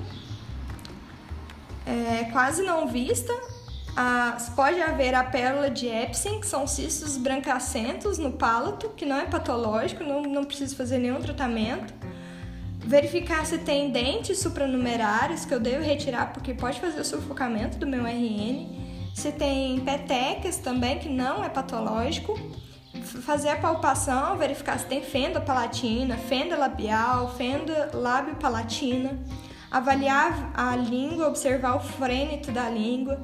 é, 1.84 2.24
quase 2.30 2.62
não 2.62 2.86
vista 2.86 3.32
ah, 4.00 4.36
pode 4.54 4.80
haver 4.80 5.12
a 5.12 5.24
pérola 5.24 5.68
de 5.68 5.88
Epstein, 5.88 6.38
que 6.38 6.46
são 6.46 6.68
cistos 6.68 7.16
brancacentos 7.16 8.16
no 8.16 8.30
palato, 8.30 8.90
que 8.90 9.04
não 9.04 9.16
é 9.16 9.24
patológico, 9.24 10.04
não, 10.04 10.22
não 10.22 10.44
precisa 10.44 10.76
fazer 10.76 10.98
nenhum 10.98 11.20
tratamento. 11.20 11.92
Verificar 12.88 13.44
se 13.44 13.58
tem 13.58 13.90
dentes 13.90 14.38
supranumerários, 14.38 15.44
que 15.44 15.52
eu 15.52 15.60
devo 15.60 15.84
retirar 15.84 16.32
porque 16.32 16.54
pode 16.54 16.80
fazer 16.80 16.98
o 16.98 17.04
sufocamento 17.04 17.76
do 17.76 17.86
meu 17.86 18.06
RN. 18.06 18.66
Se 19.14 19.30
tem 19.30 19.78
petecas 19.80 20.56
também, 20.56 20.98
que 20.98 21.06
não 21.06 21.44
é 21.44 21.50
patológico. 21.50 22.34
Fazer 23.26 23.50
a 23.50 23.56
palpação, 23.56 24.38
verificar 24.38 24.78
se 24.78 24.86
tem 24.86 25.02
fenda 25.02 25.38
palatina, 25.38 26.16
fenda 26.16 26.56
labial, 26.56 27.34
fenda 27.36 27.90
lábio-palatina. 27.92 29.18
Avaliar 29.70 30.50
a 30.54 30.74
língua, 30.74 31.28
observar 31.28 31.76
o 31.76 31.80
frênito 31.80 32.50
da 32.50 32.70
língua 32.70 33.22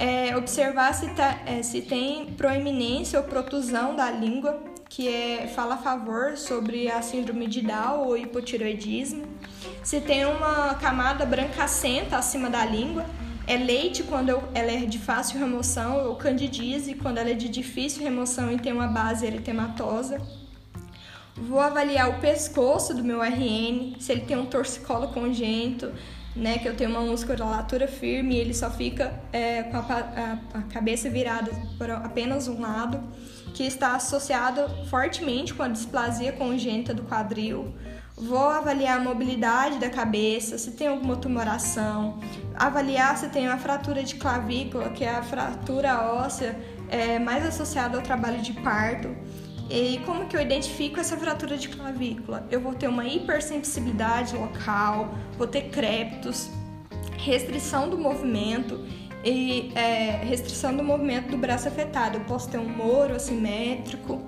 é, 0.00 0.34
observar 0.34 0.94
se, 0.94 1.10
tá, 1.10 1.40
é, 1.44 1.62
se 1.62 1.82
tem 1.82 2.32
proeminência 2.32 3.20
ou 3.20 3.26
protusão 3.26 3.94
da 3.94 4.10
língua, 4.10 4.58
que 4.90 5.06
é, 5.08 5.46
fala 5.46 5.76
a 5.76 5.78
favor 5.78 6.36
sobre 6.36 6.90
a 6.90 7.00
síndrome 7.00 7.46
de 7.46 7.62
Down 7.62 8.08
ou 8.08 8.16
hipotiroidismo. 8.16 9.24
Se 9.84 10.00
tem 10.00 10.26
uma 10.26 10.74
camada 10.74 11.24
brancacenta 11.24 12.16
acima 12.16 12.50
da 12.50 12.66
língua, 12.66 13.06
é 13.46 13.56
leite 13.56 14.02
quando 14.02 14.30
ela 14.52 14.72
é 14.72 14.84
de 14.84 14.98
fácil 14.98 15.38
remoção 15.38 16.08
ou 16.08 16.16
candidíase 16.16 16.94
quando 16.94 17.18
ela 17.18 17.30
é 17.30 17.34
de 17.34 17.48
difícil 17.48 18.02
remoção 18.02 18.52
e 18.52 18.58
tem 18.58 18.72
uma 18.72 18.88
base 18.88 19.24
eritematosa. 19.24 20.20
Vou 21.36 21.60
avaliar 21.60 22.10
o 22.10 22.20
pescoço 22.20 22.92
do 22.92 23.04
meu 23.04 23.22
RN, 23.22 23.94
se 24.00 24.10
ele 24.10 24.22
tem 24.22 24.36
um 24.36 24.46
torcicolo 24.46 25.08
congênito, 25.08 25.92
né, 26.34 26.58
que 26.58 26.68
eu 26.68 26.76
tenho 26.76 26.90
uma 26.90 27.00
musculatura 27.00 27.88
firme 27.88 28.34
e 28.34 28.38
ele 28.38 28.54
só 28.54 28.70
fica 28.70 29.12
é, 29.32 29.62
com 29.64 29.76
a, 29.76 29.80
a, 29.80 30.58
a, 30.58 30.62
cabeça 30.62 31.08
virada 31.10 31.50
para 31.78 31.96
apenas 31.98 32.46
um 32.46 32.60
lado, 32.60 33.00
que 33.54 33.64
está 33.64 33.94
associado 33.94 34.68
fortemente 34.86 35.54
com 35.54 35.62
a 35.62 35.68
displasia 35.68 36.32
congênita 36.32 36.94
do 36.94 37.02
quadril. 37.02 37.74
Vou 38.16 38.50
avaliar 38.50 38.98
a 38.98 39.02
mobilidade 39.02 39.78
da 39.78 39.88
cabeça, 39.88 40.58
se 40.58 40.72
tem 40.72 40.88
alguma 40.88 41.16
tumoração, 41.16 42.18
avaliar 42.54 43.16
se 43.16 43.28
tem 43.28 43.46
uma 43.46 43.56
fratura 43.56 44.02
de 44.02 44.16
clavícula, 44.16 44.90
que 44.90 45.04
é 45.04 45.10
a 45.10 45.22
fratura 45.22 46.02
óssea 46.02 46.58
é, 46.88 47.18
mais 47.18 47.46
associada 47.46 47.96
ao 47.96 48.02
trabalho 48.02 48.42
de 48.42 48.52
parto. 48.52 49.08
E 49.70 50.00
como 50.04 50.26
que 50.26 50.36
eu 50.36 50.40
identifico 50.40 50.98
essa 50.98 51.16
fratura 51.16 51.56
de 51.56 51.68
clavícula? 51.68 52.46
Eu 52.50 52.60
vou 52.60 52.74
ter 52.74 52.88
uma 52.88 53.06
hipersensibilidade 53.06 54.36
local, 54.36 55.14
vou 55.38 55.46
ter 55.46 55.70
crépitos, 55.70 56.50
restrição 57.16 57.88
do 57.88 57.96
movimento 57.96 58.84
e 59.24 59.72
é, 59.74 60.22
restrição 60.24 60.76
do 60.76 60.82
movimento 60.82 61.30
do 61.30 61.36
braço 61.36 61.68
afetado. 61.68 62.18
Eu 62.18 62.24
posso 62.24 62.48
ter 62.48 62.58
um 62.58 62.68
moro 62.68 63.14
assimétrico. 63.14 64.20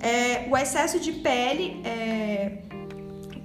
É, 0.00 0.48
o 0.50 0.56
excesso 0.56 1.00
de 1.00 1.12
pele, 1.12 1.80
é, 1.84 2.58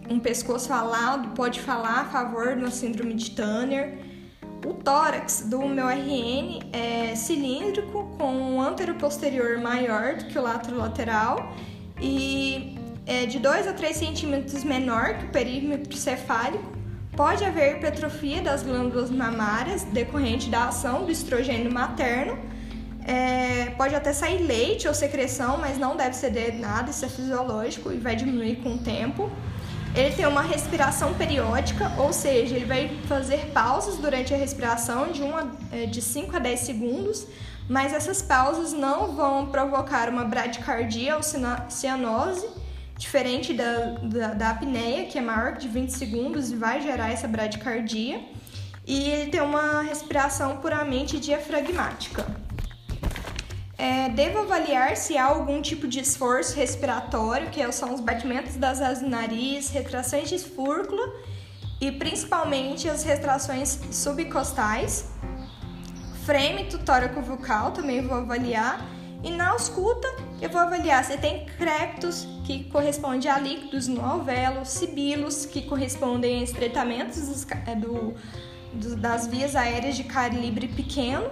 um 0.10 0.20
pescoço 0.20 0.74
alado, 0.74 1.30
pode 1.30 1.60
falar 1.60 2.02
a 2.02 2.06
favor 2.06 2.56
de 2.56 2.62
uma 2.62 2.72
síndrome 2.72 3.14
de 3.14 3.32
Tanner. 3.32 4.00
O 4.66 4.74
tórax 4.74 5.46
do 5.48 5.60
meu 5.68 5.88
RN 5.88 6.60
é 6.72 7.16
cilíndrico, 7.16 8.16
com 8.18 8.32
um 8.32 8.62
anteroposterior 8.62 9.60
maior 9.60 10.16
do 10.16 10.26
que 10.26 10.38
o 10.38 10.42
lateral 10.42 11.52
e 12.00 12.76
é 13.06 13.26
de 13.26 13.40
2 13.40 13.68
a 13.68 13.74
3 13.74 13.96
centímetros 13.96 14.64
menor 14.64 15.18
que 15.18 15.26
o 15.26 15.30
perímetro 15.30 15.96
cefálico. 15.98 16.81
Pode 17.22 17.46
haver 17.46 17.78
hipertrofia 17.78 18.42
das 18.42 18.64
glândulas 18.64 19.12
mamárias 19.12 19.84
decorrente 19.84 20.50
da 20.50 20.70
ação 20.70 21.06
do 21.06 21.12
estrogênio 21.12 21.72
materno. 21.72 22.36
É, 23.06 23.70
pode 23.78 23.94
até 23.94 24.12
sair 24.12 24.42
leite 24.42 24.88
ou 24.88 24.94
secreção, 24.96 25.60
mas 25.60 25.78
não 25.78 25.96
deve 25.96 26.16
ceder 26.16 26.58
nada, 26.58 26.90
isso 26.90 27.06
é 27.06 27.08
fisiológico 27.08 27.92
e 27.92 27.98
vai 27.98 28.16
diminuir 28.16 28.56
com 28.64 28.74
o 28.74 28.78
tempo. 28.80 29.30
Ele 29.94 30.16
tem 30.16 30.26
uma 30.26 30.42
respiração 30.42 31.14
periódica, 31.14 31.92
ou 32.00 32.12
seja, 32.12 32.56
ele 32.56 32.66
vai 32.66 32.90
fazer 33.08 33.52
pausas 33.54 33.98
durante 33.98 34.34
a 34.34 34.38
respiração 34.38 35.12
de, 35.12 35.22
uma, 35.22 35.52
é, 35.72 35.86
de 35.86 36.02
5 36.02 36.36
a 36.36 36.40
10 36.40 36.60
segundos, 36.60 37.28
mas 37.70 37.94
essas 37.94 38.24
pausas 38.24 38.74
não 38.74 39.16
vão 39.16 39.46
provocar 39.46 40.10
uma 40.10 40.24
bradicardia 40.24 41.18
ou 41.18 41.22
cianose, 41.22 42.50
diferente 43.02 43.52
da, 43.52 43.96
da, 44.04 44.28
da 44.36 44.50
apneia, 44.52 45.08
que 45.08 45.18
é 45.18 45.22
maior 45.22 45.58
de 45.58 45.68
20 45.68 45.90
segundos 45.90 46.52
e 46.52 46.56
vai 46.56 46.80
gerar 46.82 47.10
essa 47.12 47.28
bradicardia. 47.28 48.22
E 48.86 49.10
ele 49.10 49.32
tem 49.32 49.42
uma 49.42 49.82
respiração 49.82 50.58
puramente 50.58 51.20
diafragmática. 51.20 52.26
É, 53.76 54.10
devo 54.10 54.40
avaliar 54.40 54.96
se 54.96 55.18
há 55.18 55.26
algum 55.26 55.60
tipo 55.62 55.88
de 55.88 56.00
esforço 56.00 56.56
respiratório, 56.56 57.50
que 57.50 57.72
são 57.72 57.92
os 57.96 58.00
batimentos 58.00 58.56
das 58.56 58.80
asas 58.80 59.02
do 59.02 59.10
nariz, 59.10 59.72
retrações 59.72 60.30
de 60.30 60.38
fúrcula 60.38 61.12
e 61.80 61.92
principalmente 61.92 62.88
as 62.88 63.04
retrações 63.04 63.80
subcostais. 63.90 65.10
Frêmito 66.24 66.78
tóraco-vocal 66.78 67.72
também 67.72 68.06
vou 68.06 68.18
avaliar. 68.18 68.86
E 69.24 69.32
na 69.32 69.50
ausculta 69.50 70.08
eu 70.40 70.50
vou 70.50 70.62
avaliar 70.62 71.04
se 71.04 71.18
tem 71.18 71.46
crépitos, 71.46 72.28
que 72.60 72.70
corresponde 72.70 73.28
a 73.30 73.40
líquidos 73.40 73.88
no 73.88 74.04
alvéolo, 74.04 74.66
sibilos, 74.66 75.46
que 75.46 75.62
correspondem 75.62 76.42
a 76.42 76.44
estreitamentos 76.44 77.28
dos, 77.28 77.48
é, 77.66 77.76
do, 77.76 78.14
do, 78.74 78.96
das 78.98 79.28
vias 79.28 79.56
aéreas 79.56 79.96
de 79.96 80.04
calibre 80.04 80.68
pequeno 80.68 81.30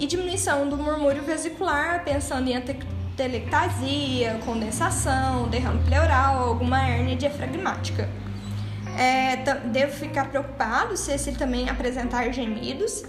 e 0.00 0.06
diminuição 0.06 0.68
do 0.68 0.76
murmúrio 0.76 1.22
vesicular, 1.22 2.04
pensando 2.04 2.48
em 2.48 2.56
atelectasia, 2.56 4.40
condensação, 4.44 5.48
derrame 5.48 5.84
pleural, 5.84 6.48
alguma 6.48 6.82
hérnia 6.88 7.16
diafragmática. 7.16 8.08
É, 8.98 9.36
devo 9.66 9.92
ficar 9.92 10.28
preocupado 10.28 10.96
se 10.96 11.12
esse 11.12 11.32
também 11.32 11.68
apresentar 11.68 12.30
gemidos. 12.32 13.04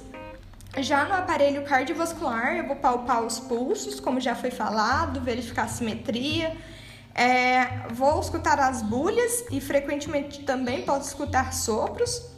Já 0.79 1.05
no 1.05 1.13
aparelho 1.13 1.63
cardiovascular, 1.63 2.55
eu 2.55 2.67
vou 2.67 2.75
palpar 2.75 3.23
os 3.23 3.39
pulsos, 3.39 3.99
como 3.99 4.19
já 4.19 4.33
foi 4.33 4.49
falado, 4.49 5.21
verificar 5.21 5.63
a 5.63 5.67
simetria. 5.67 6.55
É, 7.15 7.87
vou 7.91 8.19
escutar 8.19 8.59
as 8.59 8.81
bulhas 8.81 9.45
e 9.51 9.61
frequentemente 9.61 10.43
também 10.43 10.81
posso 10.81 11.09
escutar 11.09 11.53
sopros 11.53 12.33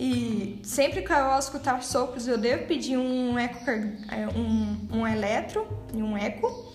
e 0.00 0.58
sempre 0.62 1.02
que 1.02 1.12
eu 1.12 1.38
escutar 1.38 1.82
sopros, 1.82 2.26
eu 2.26 2.38
devo 2.38 2.64
pedir 2.64 2.96
um, 2.96 3.38
eco, 3.38 3.70
é, 3.70 4.26
um, 4.34 5.00
um 5.00 5.06
eletro 5.06 5.68
e 5.92 6.02
um 6.02 6.16
eco. 6.16 6.72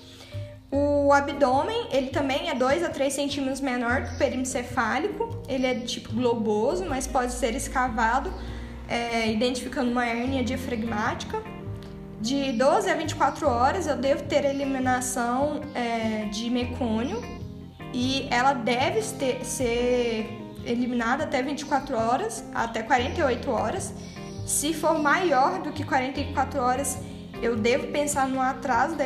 O 0.70 1.12
abdômen, 1.12 1.88
ele 1.91 2.10
também 2.10 2.52
é 2.52 2.54
2 2.54 2.84
a 2.84 2.89
3 2.89 3.12
centímetros 3.12 3.62
menor 3.62 4.04
que 4.04 4.13
o 4.13 4.18
perímetro 4.20 4.52
cefálico. 4.52 5.41
Ele 5.48 5.65
é 5.65 5.74
tipo 5.74 6.13
globoso, 6.13 6.86
mas 6.86 7.08
pode 7.08 7.34
ser 7.34 7.56
escavado, 7.56 8.32
é, 8.88 9.32
identificando 9.32 9.89
uma 9.89 10.06
hérnia 10.06 10.44
diafragmática. 10.44 11.41
De 12.21 12.54
12 12.54 12.89
a 12.89 12.95
24 12.95 13.47
horas, 13.47 13.88
eu 13.88 13.97
devo 13.97 14.23
ter 14.23 14.45
eliminação 14.45 15.62
é, 15.73 16.25
de 16.25 16.49
mecônio 16.49 17.21
e 17.93 18.28
ela 18.32 18.54
deve 18.54 19.01
ter, 19.13 19.45
ser 19.45 20.28
eliminada 20.65 21.23
até 21.25 21.41
24 21.41 21.95
horas, 21.95 22.43
até 22.54 22.82
48 22.82 23.51
horas. 23.51 23.93
Se 24.45 24.73
for 24.73 24.97
maior 24.99 25.62
do 25.62 25.71
que 25.71 25.84
44 25.84 26.60
horas, 26.62 26.99
eu 27.41 27.56
devo 27.56 27.88
pensar 27.88 28.28
no 28.28 28.41
atraso 28.41 28.95
da, 28.95 29.06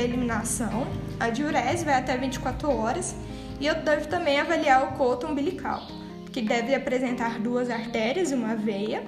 eliminação. 0.00 0.86
A 1.20 1.30
diurese 1.30 1.84
vai 1.84 1.94
até 1.94 2.16
24 2.16 2.70
horas 2.70 3.14
e 3.60 3.66
eu 3.66 3.76
devo 3.76 4.08
também 4.08 4.40
avaliar 4.40 4.84
o 4.84 4.96
coto 4.96 5.26
umbilical. 5.26 5.82
que 6.32 6.42
deve 6.42 6.74
apresentar 6.74 7.38
duas 7.38 7.70
artérias 7.70 8.32
e 8.32 8.34
uma 8.34 8.56
veia. 8.56 9.04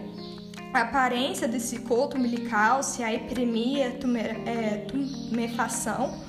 A 0.76 0.82
aparência 0.82 1.48
desse 1.48 1.78
coto 1.78 2.18
umbilical, 2.18 2.82
se 2.82 3.02
há 3.02 3.10
epidemia, 3.10 3.98
é, 4.44 4.84
tumefação 4.86 6.20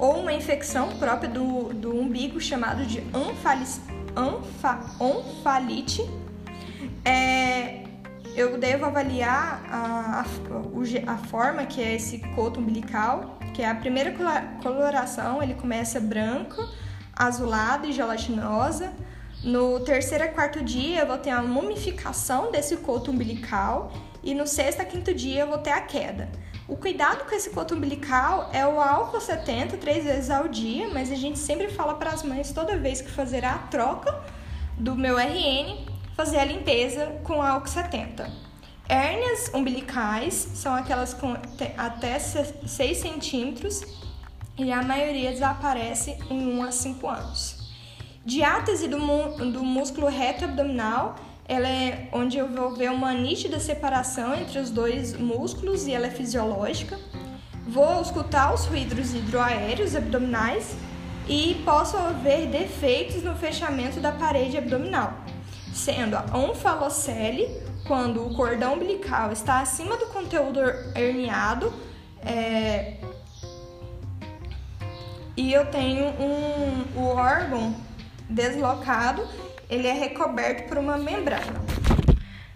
ou 0.00 0.18
uma 0.18 0.32
infecção 0.32 0.98
própria 0.98 1.28
do, 1.28 1.72
do 1.72 1.94
umbigo 1.94 2.40
chamado 2.40 2.84
de 2.84 3.00
anfa, 4.16 4.80
onfalite. 4.98 6.02
É, 7.04 7.84
eu 8.34 8.58
devo 8.58 8.86
avaliar 8.86 9.64
a, 9.70 10.24
a, 11.06 11.12
a, 11.12 11.16
forma 11.16 11.64
que 11.64 11.80
é 11.80 11.94
esse 11.94 12.18
coto 12.34 12.58
umbilical, 12.58 13.38
que 13.54 13.62
é 13.62 13.70
a 13.70 13.76
primeira 13.76 14.12
coloração, 14.60 15.40
ele 15.40 15.54
começa 15.54 16.00
branco, 16.00 16.68
azulado 17.14 17.86
e 17.86 17.92
gelatinosa. 17.92 18.92
No 19.44 19.78
terceiro 19.80 20.24
a 20.24 20.28
quarto 20.28 20.64
dia 20.64 21.00
eu 21.00 21.06
vou 21.06 21.18
ter 21.18 21.28
a 21.28 21.42
mumificação 21.42 22.50
desse 22.50 22.78
coto 22.78 23.10
umbilical 23.10 23.92
e 24.22 24.32
no 24.32 24.46
sexto 24.46 24.80
a 24.80 24.86
quinto 24.86 25.12
dia 25.12 25.42
eu 25.42 25.48
vou 25.48 25.58
ter 25.58 25.72
a 25.72 25.82
queda. 25.82 26.30
O 26.66 26.78
cuidado 26.78 27.28
com 27.28 27.34
esse 27.34 27.50
coto 27.50 27.74
umbilical 27.74 28.48
é 28.54 28.66
o 28.66 28.80
álcool 28.80 29.20
70 29.20 29.76
três 29.76 30.02
vezes 30.02 30.30
ao 30.30 30.48
dia, 30.48 30.88
mas 30.88 31.12
a 31.12 31.14
gente 31.14 31.38
sempre 31.38 31.68
fala 31.68 31.92
para 31.92 32.08
as 32.08 32.22
mães 32.22 32.52
toda 32.52 32.78
vez 32.78 33.02
que 33.02 33.10
fazer 33.10 33.44
a 33.44 33.58
troca 33.58 34.18
do 34.78 34.94
meu 34.96 35.18
RN, 35.18 35.88
fazer 36.16 36.38
a 36.38 36.44
limpeza 36.46 37.20
com 37.22 37.42
álcool 37.42 37.68
70. 37.68 38.32
Hérnias 38.88 39.50
umbilicais 39.52 40.32
são 40.54 40.74
aquelas 40.74 41.12
com 41.12 41.36
até 41.76 42.18
6 42.18 42.96
centímetros 42.96 43.82
e 44.56 44.72
a 44.72 44.82
maioria 44.82 45.32
desaparece 45.32 46.16
em 46.30 46.58
1 46.58 46.62
a 46.62 46.72
5 46.72 47.06
anos. 47.06 47.63
Diátese 48.24 48.88
do, 48.88 48.98
do 49.52 49.62
músculo 49.62 50.08
reto 50.08 50.44
abdominal 50.44 51.16
ela 51.46 51.68
é 51.68 52.08
onde 52.10 52.38
eu 52.38 52.48
vou 52.48 52.74
ver 52.74 52.90
uma 52.90 53.12
nítida 53.12 53.60
separação 53.60 54.34
entre 54.34 54.58
os 54.58 54.70
dois 54.70 55.14
músculos 55.14 55.86
e 55.86 55.92
ela 55.92 56.06
é 56.06 56.10
fisiológica. 56.10 56.98
Vou 57.66 58.00
escutar 58.00 58.52
os 58.54 58.64
ruídos 58.64 59.14
hidroaéreos 59.14 59.94
abdominais 59.94 60.74
e 61.28 61.62
posso 61.64 61.96
ver 62.22 62.46
defeitos 62.46 63.22
no 63.22 63.34
fechamento 63.34 64.00
da 64.00 64.12
parede 64.12 64.56
abdominal, 64.56 65.14
sendo 65.72 66.16
a 66.16 66.24
onfalocele, 66.34 67.48
quando 67.86 68.26
o 68.26 68.34
cordão 68.34 68.74
umbilical 68.74 69.30
está 69.30 69.60
acima 69.60 69.98
do 69.98 70.06
conteúdo 70.06 70.60
herniado, 70.94 71.72
é... 72.24 72.94
e 75.36 75.52
eu 75.52 75.66
tenho 75.66 76.06
um, 76.06 76.84
o 76.96 77.06
órgão 77.08 77.74
deslocado 78.34 79.26
ele 79.68 79.88
é 79.88 79.92
recoberto 79.92 80.68
por 80.68 80.78
uma 80.78 80.96
membrana. 80.96 81.64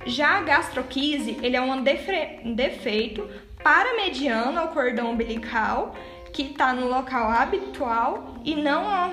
Já 0.06 0.38
a 0.38 0.42
gastroquise, 0.42 1.38
ele 1.42 1.56
é 1.56 1.60
um 1.60 1.82
defeito 1.82 3.28
paramediano 3.62 4.58
ao 4.58 4.68
cordão 4.68 5.10
umbilical 5.10 5.94
que 6.32 6.42
está 6.42 6.72
no 6.72 6.86
local 6.86 7.30
habitual 7.30 8.34
e 8.44 8.54
não 8.54 8.88
há, 8.88 9.10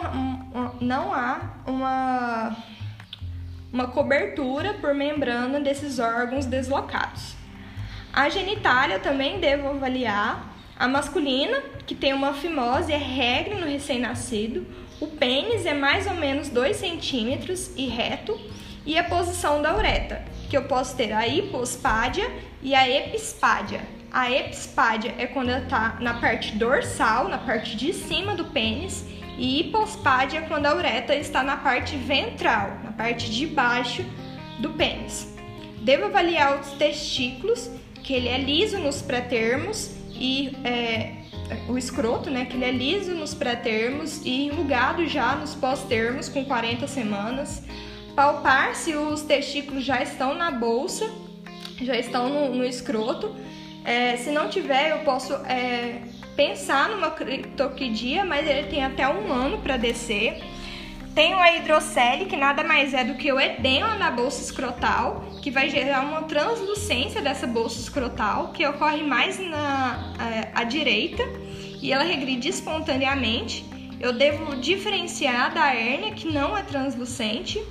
não 0.80 1.14
há 1.14 1.42
uma, 1.66 2.56
uma 3.72 3.88
cobertura 3.88 4.74
por 4.76 4.94
membrana 4.94 5.60
desses 5.60 5.98
órgãos 6.00 6.46
deslocados. 6.46 7.36
A 8.14 8.30
genitália 8.30 9.00
também 9.00 9.40
devo 9.40 9.70
avaliar. 9.70 10.54
A 10.78 10.88
masculina, 10.88 11.62
que 11.86 11.96
tem 11.96 12.14
uma 12.14 12.34
fimose, 12.34 12.92
é 12.92 12.98
regra 12.98 13.56
no 13.56 13.66
recém-nascido. 13.66 14.66
O 15.00 15.08
pênis 15.08 15.66
é 15.66 15.74
mais 15.74 16.08
ou 16.08 16.16
menos 16.16 16.50
2 16.50 16.78
centímetros 16.78 17.72
e 17.76 17.88
reto, 17.88 18.40
e 18.86 18.98
a 18.98 19.04
posição 19.04 19.62
da 19.62 19.76
uretra, 19.76 20.24
que 20.50 20.56
eu 20.56 20.64
posso 20.64 20.96
ter 20.96 21.12
a 21.12 21.28
hipospádia 21.28 22.32
e 22.62 22.74
a 22.76 22.90
epispádia. 22.90 23.82
A 24.12 24.32
epispádia 24.32 25.14
é 25.18 25.26
quando 25.26 25.50
ela 25.50 25.64
está 25.64 25.98
na 26.00 26.14
parte 26.14 26.56
dorsal, 26.56 27.28
na 27.28 27.38
parte 27.38 27.76
de 27.76 27.92
cima 27.92 28.36
do 28.36 28.46
pênis, 28.46 29.04
e 29.38 29.60
hipospádia 29.60 30.40
é 30.40 30.42
quando 30.44 30.68
a 30.68 30.76
uretra 30.76 31.16
está 31.16 31.44
na 31.44 31.58
parte 31.58 31.98
ventral, 31.98 32.80
na 32.84 32.92
parte 32.92 33.30
de 33.30 33.48
baixo 33.48 34.06
do 34.60 34.70
pênis. 34.70 35.36
Devo 35.82 36.06
avaliar 36.06 36.62
os 36.62 36.72
testículos, 36.74 37.70
que 38.02 38.14
ele 38.14 38.30
é 38.30 38.38
liso 38.38 38.78
nos 38.78 39.02
pré-termos 39.02 39.92
e 40.12 40.56
é, 40.64 41.25
o 41.68 41.78
escroto, 41.78 42.30
né, 42.30 42.46
que 42.46 42.56
ele 42.56 42.66
é 42.66 42.72
liso 42.72 43.14
nos 43.14 43.34
pré-termos 43.34 44.22
e 44.26 44.46
enrugado 44.46 45.08
já 45.08 45.36
nos 45.36 45.56
pós-termos 45.56 46.30
com 46.30 46.46
40 46.46 46.88
semanas. 46.88 47.64
Palpar 48.16 48.76
se 48.76 48.96
os 48.96 49.22
testículos 49.22 49.84
já 49.84 50.02
estão 50.02 50.34
na 50.34 50.52
bolsa, 50.52 51.10
já 51.82 51.98
estão 51.98 52.30
no, 52.30 52.56
no 52.56 52.66
escroto. 52.66 53.36
É, 53.84 54.18
se 54.18 54.32
não 54.32 54.50
tiver, 54.50 54.92
eu 54.92 55.00
posso 55.00 55.34
é, 55.46 56.02
pensar 56.36 56.90
numa 56.90 57.12
criptoquidia, 57.12 58.26
mas 58.26 58.48
ele 58.48 58.68
tem 58.68 58.84
até 58.84 59.08
um 59.08 59.32
ano 59.32 59.60
para 59.60 59.78
descer. 59.78 60.42
Tenho 61.16 61.40
a 61.40 61.50
hidrocele, 61.56 62.26
que 62.26 62.36
nada 62.36 62.62
mais 62.62 62.94
é 62.94 63.06
do 63.06 63.16
que 63.16 63.32
o 63.32 63.40
edema 63.40 63.96
da 63.96 64.12
bolsa 64.12 64.42
escrotal, 64.42 65.24
que 65.42 65.50
vai 65.50 65.70
gerar 65.70 66.02
uma 66.02 66.24
translucência 66.24 67.22
dessa 67.22 67.48
bolsa 67.48 67.80
escrotal, 67.80 68.50
que 68.52 68.68
ocorre 68.68 69.02
mais 69.02 69.40
na 69.40 70.14
é, 70.20 70.52
à 70.54 70.66
direita 70.66 71.24
e 71.82 71.94
ela 71.94 72.04
regride 72.04 72.50
espontaneamente. 72.50 73.66
Eu 73.98 74.12
devo 74.12 74.58
diferenciar 74.58 75.54
da 75.54 75.74
hérnia, 75.74 76.12
que 76.12 76.28
não 76.28 76.58
é 76.58 76.64
translucente. 76.64 77.64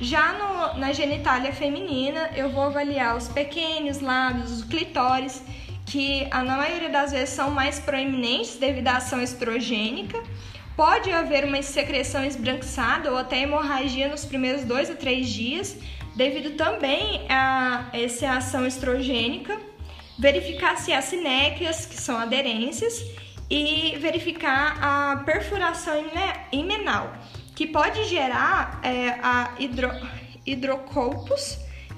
Já 0.00 0.32
no, 0.34 0.78
na 0.78 0.92
genitália 0.92 1.52
feminina, 1.52 2.30
eu 2.36 2.48
vou 2.48 2.62
avaliar 2.62 3.16
os 3.16 3.26
pequenos 3.26 4.00
lábios, 4.00 4.52
os 4.52 4.62
clitóris, 4.62 5.42
que 5.84 6.26
na 6.26 6.56
maioria 6.56 6.90
das 6.90 7.10
vezes 7.10 7.30
são 7.30 7.50
mais 7.50 7.80
proeminentes 7.80 8.54
devido 8.54 8.86
à 8.86 8.98
ação 8.98 9.20
estrogênica 9.20 10.22
Pode 10.78 11.10
haver 11.10 11.44
uma 11.44 11.60
secreção 11.60 12.24
esbranquiçada 12.24 13.10
ou 13.10 13.18
até 13.18 13.40
hemorragia 13.40 14.06
nos 14.06 14.24
primeiros 14.24 14.64
dois 14.64 14.88
a 14.88 14.94
três 14.94 15.28
dias, 15.28 15.76
devido 16.14 16.56
também 16.56 17.26
a 17.28 17.88
essa 17.92 18.34
ação 18.34 18.64
estrogênica. 18.64 19.58
Verificar 20.16 20.76
se 20.76 20.92
há 20.92 21.02
sinéquias, 21.02 21.84
que 21.84 22.00
são 22.00 22.16
aderências, 22.16 23.04
e 23.50 23.96
verificar 23.98 24.78
a 24.80 25.16
perfuração 25.24 25.94
imenal, 26.52 27.12
que 27.56 27.66
pode 27.66 28.04
gerar 28.04 28.80
é, 28.84 29.18
a 29.20 29.50
hidro, 29.58 29.90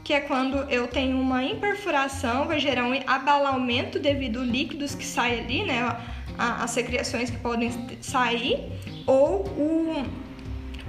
que 0.03 0.15
é 0.15 0.21
quando 0.23 0.57
eu 0.71 0.89
tenho 0.89 1.21
uma 1.21 1.45
imperfuração, 1.45 2.47
vai 2.47 2.59
gerar 2.59 2.85
um 2.85 2.99
abalamento 3.07 3.99
devido 3.99 4.41
a 4.41 4.45
líquidos 4.45 4.95
que 4.95 5.05
saem 5.05 5.41
ali, 5.41 5.65
né? 5.67 6.01
As 6.41 6.71
secreções 6.71 7.29
que 7.29 7.37
podem 7.37 7.71
sair, 8.01 8.73
ou 9.07 9.45
o 9.47 10.07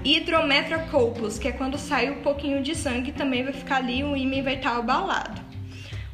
hidrometrocopus, 0.03 1.37
que 1.37 1.49
é 1.49 1.51
quando 1.51 1.77
sai 1.77 2.09
um 2.09 2.21
pouquinho 2.21 2.63
de 2.63 2.73
sangue, 2.73 3.11
também 3.11 3.43
vai 3.43 3.53
ficar 3.53 3.77
ali, 3.77 4.03
o 4.03 4.15
ímã 4.15 4.41
vai 4.41 4.55
estar 4.55 4.77
abalado. 4.77 5.41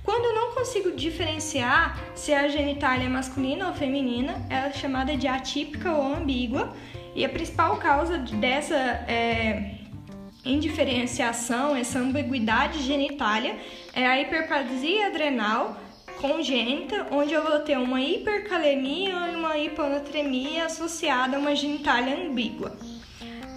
Quando 0.03 0.25
eu 0.25 0.35
não 0.35 0.55
consigo 0.55 0.91
diferenciar 0.91 1.99
se 2.15 2.33
a 2.33 2.47
genitália 2.47 3.05
é 3.05 3.09
masculina 3.09 3.67
ou 3.67 3.73
feminina, 3.73 4.33
ela 4.49 4.67
é 4.67 4.73
chamada 4.73 5.15
de 5.15 5.27
atípica 5.27 5.91
ou 5.91 6.15
ambígua, 6.15 6.73
e 7.13 7.25
a 7.25 7.29
principal 7.29 7.77
causa 7.77 8.17
dessa 8.17 8.75
é, 8.75 9.75
indiferenciação, 10.45 11.75
essa 11.75 11.99
ambiguidade 11.99 12.81
genitália, 12.83 13.57
é 13.93 14.05
a 14.07 14.19
hiperplasia 14.21 15.07
adrenal, 15.07 15.77
congênita, 16.17 17.07
onde 17.11 17.33
eu 17.33 17.43
vou 17.43 17.59
ter 17.59 17.77
uma 17.77 18.01
hipercalemia 18.01 19.31
e 19.31 19.35
uma 19.35 19.57
hiponatremia 19.57 20.65
associada 20.65 21.37
a 21.37 21.39
uma 21.39 21.55
genitália 21.55 22.15
ambígua. 22.15 22.75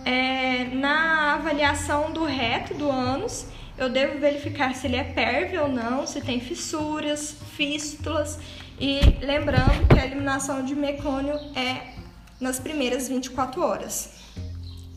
É, 0.05 0.65
na 0.73 1.35
avaliação 1.35 2.11
do 2.13 2.25
reto 2.25 2.75
do 2.75 2.91
ânus, 2.91 3.47
eu 3.77 3.89
devo 3.89 4.19
verificar 4.19 4.75
se 4.75 4.87
ele 4.87 4.97
é 4.97 5.05
pérvio 5.05 5.63
ou 5.63 5.69
não, 5.69 6.07
se 6.07 6.21
tem 6.21 6.41
fissuras, 6.41 7.37
fístulas 7.57 8.39
e 8.79 9.01
lembrando 9.21 9.87
que 9.89 9.99
a 9.99 10.07
eliminação 10.07 10.65
de 10.65 10.75
mecônio 10.75 11.35
é 11.55 11.95
nas 12.41 12.59
primeiras 12.59 13.09
24 13.09 13.63
horas. 13.63 14.21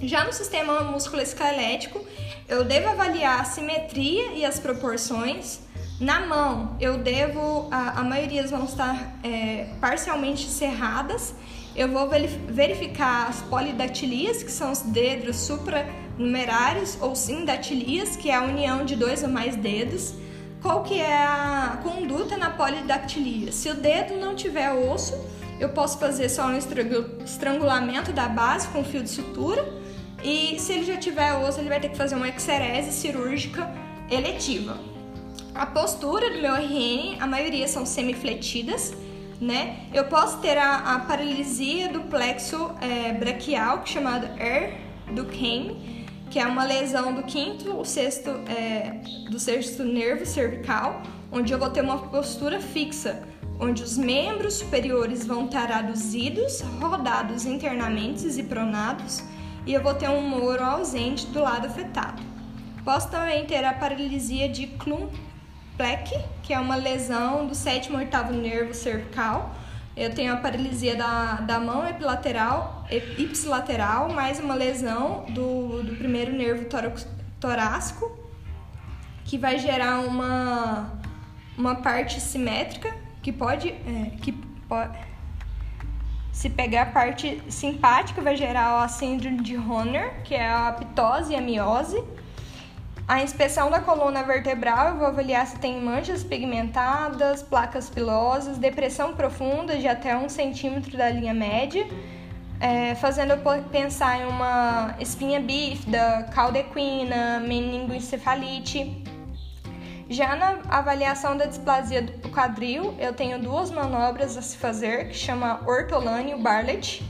Já 0.01 0.26
no 0.26 0.34
sistema 0.34 0.82
musculoesquelético, 0.82 2.05
eu 2.47 2.64
devo 2.66 2.89
avaliar 2.89 3.39
a 3.39 3.45
simetria 3.45 4.34
e 4.34 4.45
as 4.45 4.59
proporções, 4.59 5.61
na 6.00 6.26
mão, 6.26 6.76
eu 6.80 6.98
devo, 6.98 7.68
a, 7.72 8.02
a 8.02 8.04
maioria 8.04 8.46
vão 8.48 8.66
estar 8.66 9.16
é, 9.24 9.68
parcialmente 9.80 10.48
cerradas. 10.50 11.36
Eu 11.76 11.88
vou 11.89 12.10
verificar 12.48 13.28
as 13.30 13.41
polidactilias, 13.41 14.44
que 14.44 14.52
são 14.52 14.72
os 14.72 14.80
dedos 14.80 15.38
supranumerários, 15.38 16.98
ou 17.02 17.16
sindactilias, 17.16 18.16
que 18.16 18.30
é 18.30 18.36
a 18.36 18.44
união 18.44 18.86
de 18.86 18.96
dois 18.96 19.24
ou 19.24 19.30
mais 19.30 19.56
dedos. 19.56 20.14
Qual 20.62 20.84
que 20.84 21.00
é 21.00 21.16
a 21.16 21.80
conduta 21.84 22.38
na 22.38 22.50
polidactilia? 22.50 23.52
Se 23.52 23.70
o 23.70 23.76
dedo 23.76 24.16
não 24.16 24.36
tiver 24.36 24.72
osso, 24.72 25.14
eu 25.60 25.70
posso 25.70 26.00
fazer 26.00 26.30
só 26.30 26.48
um 26.48 26.58
estrangulamento 26.58 28.12
da 28.12 28.28
base 28.28 28.68
com 28.70 28.84
fio 28.84 29.04
de 29.04 29.10
sutura 29.10 29.64
E 30.24 30.58
se 30.60 30.74
ele 30.74 30.84
já 30.86 30.98
tiver 30.98 31.34
osso, 31.34 31.60
ele 31.60 31.70
vai 31.70 31.80
ter 31.80 31.89
que 31.89 31.98
fazer 31.98 32.16
uma 32.16 32.30
exerese 32.30 32.91
cirúrgica 32.94 33.70
eletiva. 34.10 34.93
A 35.56 35.68
postura 35.68 36.32
do 36.32 36.41
meu 36.41 36.56
RN, 36.56 37.18
a 37.20 37.28
maioria 37.28 37.68
são 37.68 37.86
semifletidas, 37.86 38.91
né? 39.39 39.86
Eu 39.93 40.06
posso 40.06 40.39
ter 40.39 40.58
a, 40.58 40.95
a 40.95 40.99
paralisia 40.99 41.89
do 41.89 42.01
plexo 42.01 42.72
é, 42.82 43.14
braquial, 43.14 43.80
é 43.84 43.86
chamado 43.86 44.26
ER 44.41 44.76
do 45.14 45.26
Kane, 45.26 46.08
que 46.32 46.39
é 46.39 46.47
uma 46.47 46.64
lesão 46.64 47.14
do 47.14 47.22
quinto 47.22 47.72
ou 47.72 47.86
sexto, 47.86 48.32
é, 48.49 48.95
do 49.30 49.39
sexto 49.39 49.84
nervo 49.84 50.26
cervical, 50.26 51.04
onde 51.32 51.54
eu 51.54 51.60
vou 51.60 51.70
ter 51.70 51.82
uma 51.82 51.99
postura 51.99 52.60
fixa, 52.60 53.22
onde 53.60 53.84
os 53.84 53.95
membros 53.95 54.56
superiores 54.56 55.24
vão 55.24 55.45
estar 55.45 55.72
aduzidos, 55.72 56.62
rodados 56.82 57.45
internamente 57.45 58.28
e 58.28 58.41
pronados, 58.41 59.24
e 59.68 59.74
eu 59.74 59.84
vou 59.84 59.93
ter 59.93 60.10
um 60.10 60.28
moro 60.28 60.64
ausente 60.64 61.28
do 61.28 61.41
lado 61.41 61.68
afetado. 61.68 62.24
Posso 62.84 63.10
também 63.12 63.45
ter 63.45 63.64
a 63.64 63.74
paralisia 63.74 64.49
de 64.49 64.66
Klumpfleck, 65.74 66.24
que 66.43 66.53
é 66.53 66.59
uma 66.59 66.76
lesão 66.76 67.47
do 67.47 67.55
sétimo 67.55 67.97
oitavo 67.97 68.32
nervo 68.34 68.74
cervical. 68.74 69.55
Eu 69.95 70.13
tenho 70.13 70.34
a 70.34 70.38
paralisia 70.38 70.95
da, 70.95 71.36
da 71.36 71.59
mão 71.59 71.88
epilateral, 71.88 72.86
ipsilateral, 73.17 74.09
mais 74.09 74.39
uma 74.39 74.55
lesão 74.55 75.26
do, 75.30 75.84
do 75.84 75.95
primeiro 75.95 76.32
nervo 76.32 76.65
torácico, 77.39 78.17
que 79.26 79.38
vai 79.38 79.59
gerar 79.59 79.99
uma, 79.99 80.91
uma 81.57 81.76
parte 81.76 82.19
simétrica 82.19 82.93
que 83.21 83.32
pode, 83.32 83.69
é, 83.69 84.11
que 84.21 84.36
se 86.32 86.49
pegar 86.49 86.82
a 86.84 86.86
parte 86.88 87.41
simpática, 87.49 88.21
vai 88.21 88.36
gerar 88.36 88.84
a 88.84 88.88
síndrome 88.88 89.41
de 89.41 89.55
Horner, 89.55 90.24
que 90.24 90.34
é 90.34 90.49
a 90.49 90.71
ptose 90.71 91.34
e 91.34 91.36
a 91.36 91.41
miose. 91.41 92.03
A 93.06 93.22
inspeção 93.22 93.70
da 93.70 93.82
coluna 93.82 94.24
vertebral, 94.24 94.89
eu 94.89 94.97
vou 94.97 95.08
avaliar 95.08 95.45
se 95.45 95.58
tem 95.60 95.80
manchas 95.82 96.24
pigmentadas, 96.24 97.43
placas 97.43 97.89
pilosas, 97.89 98.58
depressão 98.58 99.14
profunda 99.14 99.78
de 99.78 99.88
até 99.89 100.16
um 100.18 100.30
centímetro 100.30 100.97
da 100.97 101.10
linha 101.10 101.34
média, 101.34 101.86
é, 102.62 102.95
fazendo 102.95 103.32
eu 103.32 103.64
pensar 103.64 104.22
em 104.22 104.26
uma 104.26 104.95
espinha 105.01 105.41
bífida, 105.41 106.30
caldequina, 106.34 107.41
meningoencefalite. 107.41 109.04
Já 110.10 110.36
na 110.38 110.60
avaliação 110.70 111.36
da 111.36 111.45
displasia 111.45 112.01
do 112.01 112.30
quadril, 112.30 112.95
eu 112.97 113.14
tenho 113.14 113.38
duas 113.38 113.70
manobras 113.70 114.38
a 114.38 114.41
se 114.41 114.56
fazer, 114.56 115.10
que 115.10 115.16
chama 115.16 115.60
ortolane 115.68 116.32
e 116.32 116.38
Barlett. 116.38 117.04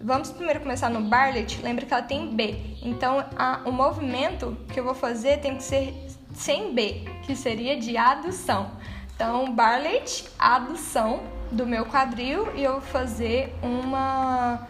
Vamos 0.00 0.30
primeiro 0.30 0.60
começar 0.60 0.90
no 0.90 1.00
Barlett, 1.00 1.60
lembra 1.62 1.86
que 1.86 1.92
ela 1.92 2.02
tem 2.02 2.34
B. 2.34 2.76
Então, 2.82 3.24
a, 3.36 3.62
o 3.64 3.72
movimento 3.72 4.56
que 4.68 4.78
eu 4.78 4.84
vou 4.84 4.94
fazer 4.94 5.38
tem 5.38 5.56
que 5.56 5.62
ser 5.62 5.94
sem 6.34 6.74
B, 6.74 7.04
que 7.22 7.34
seria 7.34 7.78
de 7.78 7.96
adução. 7.96 8.70
Então, 9.14 9.52
Barlett, 9.54 10.28
adução 10.38 11.22
do 11.50 11.66
meu 11.66 11.86
quadril 11.86 12.54
e 12.54 12.62
eu 12.62 12.72
vou 12.72 12.80
fazer 12.80 13.54
uma 13.62 14.68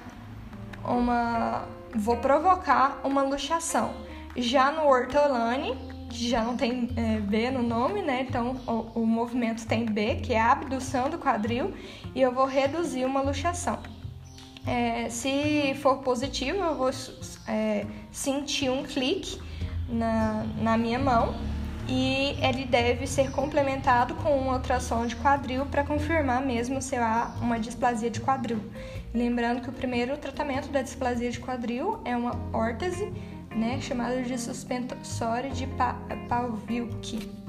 uma 0.84 1.64
vou 1.92 2.16
provocar 2.18 3.00
uma 3.02 3.22
luxação. 3.22 3.94
Já 4.36 4.70
no 4.70 4.86
ortolane, 4.86 5.76
já 6.10 6.42
não 6.44 6.56
tem 6.56 6.90
é, 6.96 7.18
B 7.18 7.50
no 7.50 7.62
nome, 7.62 8.02
né? 8.02 8.24
Então 8.28 8.56
o, 8.66 9.00
o, 9.00 9.06
movimento 9.06 9.66
tem 9.66 9.84
B, 9.84 10.16
que 10.16 10.32
é 10.32 10.40
a 10.40 10.52
abdução 10.52 11.10
do 11.10 11.18
quadril, 11.18 11.74
e 12.14 12.22
eu 12.22 12.32
vou 12.32 12.46
reduzir 12.46 13.04
uma 13.04 13.20
luxação. 13.20 13.78
É, 14.66 15.08
se 15.08 15.74
for 15.80 15.98
positivo, 15.98 16.58
eu 16.58 16.74
vou 16.74 16.90
é, 17.46 17.86
sentir 18.10 18.68
um 18.68 18.82
clique 18.82 19.40
na, 19.88 20.44
na 20.58 20.76
minha 20.76 20.98
mão 20.98 21.34
e 21.88 22.36
ele 22.42 22.64
deve 22.64 23.06
ser 23.06 23.30
complementado 23.30 24.14
com 24.16 24.36
uma 24.36 24.54
ultrassom 24.54 25.06
de 25.06 25.14
quadril 25.14 25.64
para 25.66 25.84
confirmar 25.84 26.44
mesmo 26.44 26.82
se 26.82 26.96
há 26.96 27.32
uma 27.40 27.60
displasia 27.60 28.10
de 28.10 28.20
quadril. 28.20 28.60
Lembrando 29.14 29.62
que 29.62 29.70
o 29.70 29.72
primeiro 29.72 30.16
tratamento 30.16 30.68
da 30.68 30.82
displasia 30.82 31.30
de 31.30 31.38
quadril 31.38 32.00
é 32.04 32.16
uma 32.16 32.34
órtese 32.52 33.12
né, 33.54 33.80
chamado 33.80 34.22
de 34.22 34.36
suspensório 34.36 35.50
de 35.52 35.68
Pavlik. 36.28 37.45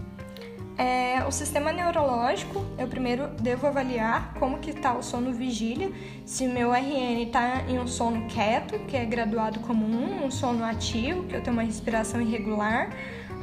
É, 0.77 1.23
o 1.27 1.31
sistema 1.31 1.73
neurológico, 1.73 2.63
eu 2.77 2.87
primeiro 2.87 3.29
devo 3.41 3.65
avaliar 3.65 4.35
como 4.35 4.59
que 4.59 4.69
está 4.69 4.93
o 4.93 5.01
sono 5.01 5.33
vigília, 5.33 5.91
se 6.23 6.47
meu 6.47 6.71
RN 6.71 7.23
está 7.23 7.63
em 7.67 7.79
um 7.79 7.87
sono 7.87 8.27
quieto, 8.27 8.77
que 8.85 8.95
é 8.95 9.03
graduado 9.03 9.59
como 9.61 9.85
1, 9.87 10.25
um 10.25 10.29
sono 10.29 10.63
ativo, 10.63 11.23
que 11.23 11.35
eu 11.35 11.41
tenho 11.41 11.55
uma 11.55 11.63
respiração 11.63 12.21
irregular, 12.21 12.91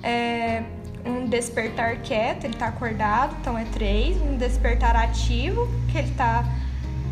é, 0.00 0.62
um 1.04 1.26
despertar 1.26 2.02
quieto, 2.02 2.44
ele 2.44 2.54
está 2.54 2.68
acordado, 2.68 3.36
então 3.40 3.58
é 3.58 3.64
3, 3.64 4.16
um 4.22 4.36
despertar 4.36 4.94
ativo, 4.94 5.66
que 5.90 5.98
ele 5.98 6.10
está, 6.10 6.44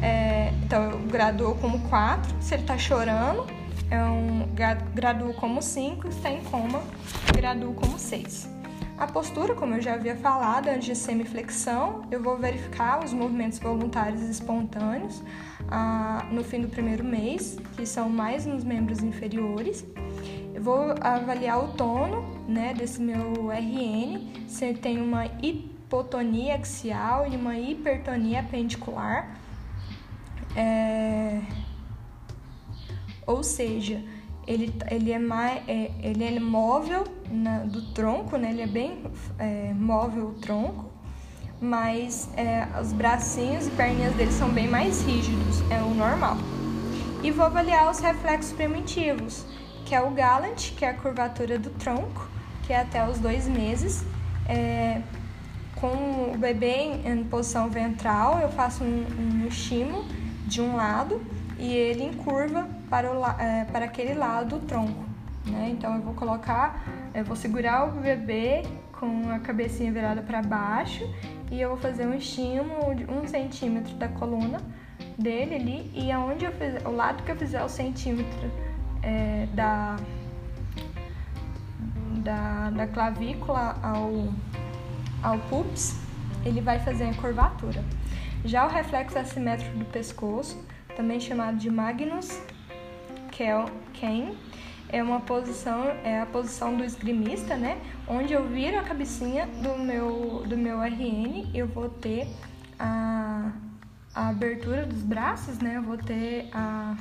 é, 0.01 0.53
então 0.63 0.85
eu 0.85 0.99
graduo 1.01 1.57
como 1.57 1.81
4, 1.89 2.33
se 2.41 2.55
ele 2.55 2.63
está 2.63 2.79
chorando, 2.79 3.45
é 3.91 4.03
um, 4.05 4.49
graduo 4.95 5.35
como 5.35 5.61
5, 5.61 6.09
está 6.09 6.31
em 6.31 6.43
coma, 6.45 6.81
graduo 7.35 7.75
como 7.75 7.99
6. 7.99 8.62
A 8.99 9.07
postura, 9.07 9.55
como 9.55 9.75
eu 9.75 9.81
já 9.81 9.95
havia 9.95 10.15
falado, 10.15 10.69
antes 10.69 10.85
de 10.85 10.95
semiflexão, 10.95 12.03
eu 12.11 12.23
vou 12.23 12.37
verificar 12.37 13.05
os 13.05 13.13
movimentos 13.13 13.59
voluntários 13.59 14.23
espontâneos 14.23 15.23
ah, 15.69 16.27
no 16.31 16.45
fim 16.45 16.61
do 16.61 16.69
primeiro 16.69 17.03
mês, 17.03 17.59
que 17.77 17.85
são 17.85 18.09
mais 18.09 18.47
nos 18.47 18.63
membros 18.63 19.03
inferiores. 19.03 19.85
Eu 20.55 20.63
vou 20.63 20.95
avaliar 21.01 21.65
o 21.65 21.69
tono 21.73 22.23
né, 22.47 22.75
desse 22.75 23.01
meu 23.01 23.51
RN, 23.51 24.47
se 24.47 24.75
tem 24.75 25.01
uma 25.01 25.27
hipotonia 25.43 26.55
axial 26.55 27.27
e 27.27 27.35
uma 27.35 27.59
hipertonia 27.59 28.41
apendicular. 28.41 29.37
É 30.55 31.41
ou 33.27 33.43
seja, 33.43 34.03
ele, 34.47 34.75
ele, 34.91 35.13
é, 35.13 35.19
mais, 35.19 35.63
é, 35.69 35.91
ele 36.03 36.25
é 36.25 36.41
móvel 36.41 37.05
na, 37.31 37.59
do 37.61 37.83
tronco, 37.93 38.37
né? 38.37 38.51
ele 38.51 38.63
é 38.63 38.67
bem 38.67 39.05
é, 39.39 39.73
móvel 39.75 40.29
o 40.29 40.33
tronco, 40.35 40.91
mas 41.61 42.29
é, 42.37 42.67
os 42.81 42.93
bracinhos 42.93 43.69
e 43.69 43.71
perninhas 43.71 44.15
dele 44.15 44.33
são 44.33 44.49
bem 44.51 44.69
mais 44.69 45.03
rígidos, 45.03 45.63
é 45.71 45.81
o 45.81 45.95
normal. 45.95 46.37
E 47.23 47.31
vou 47.31 47.47
avaliar 47.47 47.89
os 47.89 48.01
reflexos 48.01 48.53
primitivos, 48.53 49.47
que 49.85 49.95
é 49.95 50.01
o 50.01 50.11
Gallant, 50.11 50.73
que 50.77 50.85
é 50.85 50.91
a 50.91 50.95
curvatura 50.95 51.59
do 51.59 51.71
tronco, 51.71 52.29
que 52.65 52.73
é 52.73 52.81
até 52.81 53.09
os 53.09 53.19
dois 53.19 53.47
meses. 53.47 54.05
É, 54.49 55.01
com 55.77 56.33
o 56.33 56.37
bebê 56.37 56.75
em, 56.75 57.09
em, 57.09 57.25
posição 57.25 57.71
ventral, 57.71 58.41
eu 58.41 58.49
faço 58.51 58.83
um, 58.83 59.07
um 59.43 59.47
estímulo 59.47 60.05
de 60.47 60.61
um 60.61 60.77
lado 60.77 61.21
e 61.63 61.73
ele 61.73 62.03
em 62.03 62.13
curva 62.13 62.69
para, 62.91 63.13
o, 63.13 63.25
é, 63.41 63.65
para 63.67 63.85
aquele 63.85 64.15
lado 64.15 64.59
do 64.59 64.67
tronco. 64.67 65.05
Né? 65.47 65.71
Então 65.71 65.95
eu 65.95 66.03
vou 66.03 66.13
colocar, 66.13 66.83
eu 67.15 67.25
vou 67.25 67.37
segurar 67.37 67.89
o 67.89 68.01
bebê 68.01 68.65
com 68.99 69.31
a 69.31 69.39
cabecinha 69.39 69.93
virada 69.93 70.23
para 70.23 70.43
baixo 70.43 71.09
e 71.53 71.61
eu 71.61 71.69
vou 71.69 71.79
fazer 71.79 72.05
um 72.05 72.15
estímulo 72.15 72.97
de 72.97 73.05
um 73.05 73.29
centímetro 73.29 73.95
da 73.95 74.09
coluna 74.09 74.61
dele 75.17 75.55
ali 75.55 75.91
e 75.95 76.11
aonde 76.11 76.45
eu 76.45 76.53
fizer, 76.53 76.85
o 76.85 76.91
lado 76.91 77.23
que 77.23 77.31
eu 77.31 77.37
fizer 77.37 77.63
o 77.63 77.69
centímetro 77.69 78.51
é, 79.01 79.47
da, 79.55 79.97
da, 82.25 82.71
da 82.71 82.87
clavícula 82.89 83.77
ao, 83.81 84.33
ao 85.23 85.39
pups, 85.49 85.97
ele 86.45 86.61
vai 86.61 86.81
fazer 86.81 87.05
a 87.05 87.15
curvatura. 87.15 87.85
Já 88.45 88.67
o 88.67 88.69
reflexo 88.69 89.17
assimétrico 89.17 89.79
do 89.79 89.85
pescoço, 89.85 90.59
também 90.97 91.21
chamado 91.21 91.57
de 91.57 91.71
Magnus 91.71 92.41
Ken 93.31 94.35
é 94.93 95.03
uma 95.03 95.21
posição, 95.21 95.85
é 96.05 96.21
a 96.21 96.27
posição 96.27 96.77
do 96.77 96.85
esgrimista, 96.85 97.57
né? 97.57 97.81
Onde 98.07 98.35
eu 98.35 98.47
viro 98.47 98.79
a 98.79 98.83
cabecinha 98.83 99.47
do 99.47 99.79
meu, 99.79 100.45
do 100.47 100.57
meu 100.57 100.81
RN, 100.81 101.51
eu 101.55 101.67
vou 101.67 101.89
ter 101.89 102.29
a, 102.79 103.53
a 104.15 104.29
abertura 104.29 104.85
dos 104.85 105.03
braços, 105.03 105.59
né? 105.59 105.79
Eu 105.79 105.83
vou 105.83 105.97
ter 105.97 106.51
a 106.53 106.95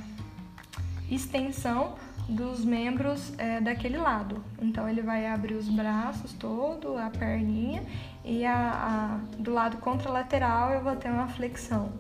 extensão 1.10 1.96
dos 2.30 2.64
membros 2.64 3.38
é, 3.38 3.60
daquele 3.60 3.98
lado. 3.98 4.42
Então 4.62 4.88
ele 4.88 5.02
vai 5.02 5.28
abrir 5.28 5.56
os 5.56 5.68
braços 5.68 6.32
todo, 6.32 6.98
a 6.98 7.10
perninha 7.10 7.84
e 8.24 8.46
a, 8.46 8.56
a, 8.56 9.18
do 9.38 9.52
lado 9.52 9.78
contralateral 9.78 10.72
eu 10.72 10.82
vou 10.82 10.96
ter 10.96 11.10
uma 11.10 11.28
flexão. 11.28 11.92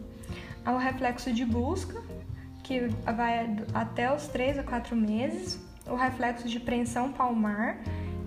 O 0.65 0.77
reflexo 0.77 1.33
de 1.33 1.43
busca, 1.43 2.01
que 2.63 2.87
vai 3.15 3.57
até 3.73 4.13
os 4.13 4.27
3 4.27 4.59
a 4.59 4.63
4 4.63 4.95
meses, 4.95 5.59
o 5.87 5.95
reflexo 5.95 6.47
de 6.47 6.59
preensão 6.59 7.11
palmar, 7.11 7.77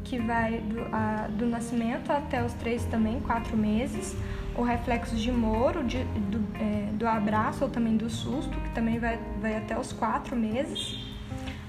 que 0.03 0.19
vai 0.19 0.59
do, 0.59 0.81
a, 0.93 1.29
do 1.29 1.47
nascimento 1.47 2.11
até 2.11 2.45
os 2.45 2.53
3 2.55 2.85
também, 2.87 3.21
4 3.21 3.57
meses, 3.57 4.17
o 4.57 4.63
reflexo 4.63 5.17
de 5.17 5.33
moro, 5.33 5.85
de, 5.85 6.05
do, 6.05 6.45
é, 6.59 6.93
do 6.93 7.07
abraço 7.07 7.65
ou 7.65 7.71
também 7.71 7.97
do 7.97 8.11
susto, 8.11 8.61
que 8.61 8.71
também 8.71 8.99
vai, 8.99 9.19
vai 9.41 9.57
até 9.57 9.79
os 9.79 9.93
4 9.93 10.37
meses, 10.37 10.99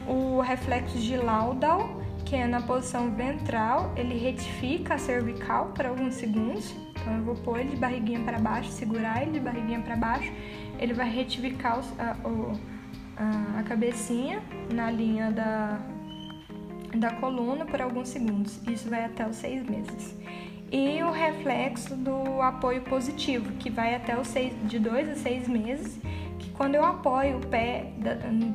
O 0.08 0.40
reflexo 0.40 1.00
de 1.00 1.18
Laudal, 1.18 2.05
que 2.26 2.36
é 2.36 2.48
na 2.48 2.62
posição 2.62 3.12
ventral, 3.12 3.94
ele 3.96 4.18
retifica 4.18 4.96
a 4.96 4.98
cervical 4.98 5.68
por 5.76 5.86
alguns 5.86 6.16
segundos. 6.16 6.74
Então 6.92 7.14
eu 7.18 7.24
vou 7.24 7.36
pôr 7.36 7.60
ele 7.60 7.70
de 7.70 7.78
barriguinha 7.78 8.20
para 8.22 8.40
baixo, 8.40 8.70
segurar 8.72 9.22
ele 9.22 9.32
de 9.32 9.40
barriguinha 9.40 9.80
para 9.80 9.96
baixo. 9.96 10.32
Ele 10.80 10.94
vai 10.94 11.10
retificar 11.10 11.80
a, 12.00 12.16
a, 13.18 13.60
a 13.60 13.64
cabecinha 13.64 14.42
na 14.74 14.90
linha 14.90 15.32
da, 15.32 15.80
da 16.96 17.12
coluna 17.12 17.66
por 17.66 17.80
alguns 17.80 18.10
segundos. 18.10 18.60
Isso 18.68 18.90
vai 18.90 19.06
até 19.06 19.28
os 19.28 19.36
seis 19.36 19.64
meses. 19.64 20.16
E 20.72 21.02
o 21.04 21.12
reflexo 21.12 21.96
do 21.96 22.42
apoio 22.42 22.82
positivo, 22.82 23.52
que 23.54 23.70
vai 23.70 23.94
até 23.96 24.20
os 24.20 24.28
seis, 24.28 24.52
de 24.64 24.80
dois 24.80 25.08
a 25.08 25.16
seis 25.16 25.48
meses, 25.48 26.00
quando 26.58 26.76
eu 26.76 26.86
apoio 26.86 27.38
o 27.38 27.48
pé 27.48 27.92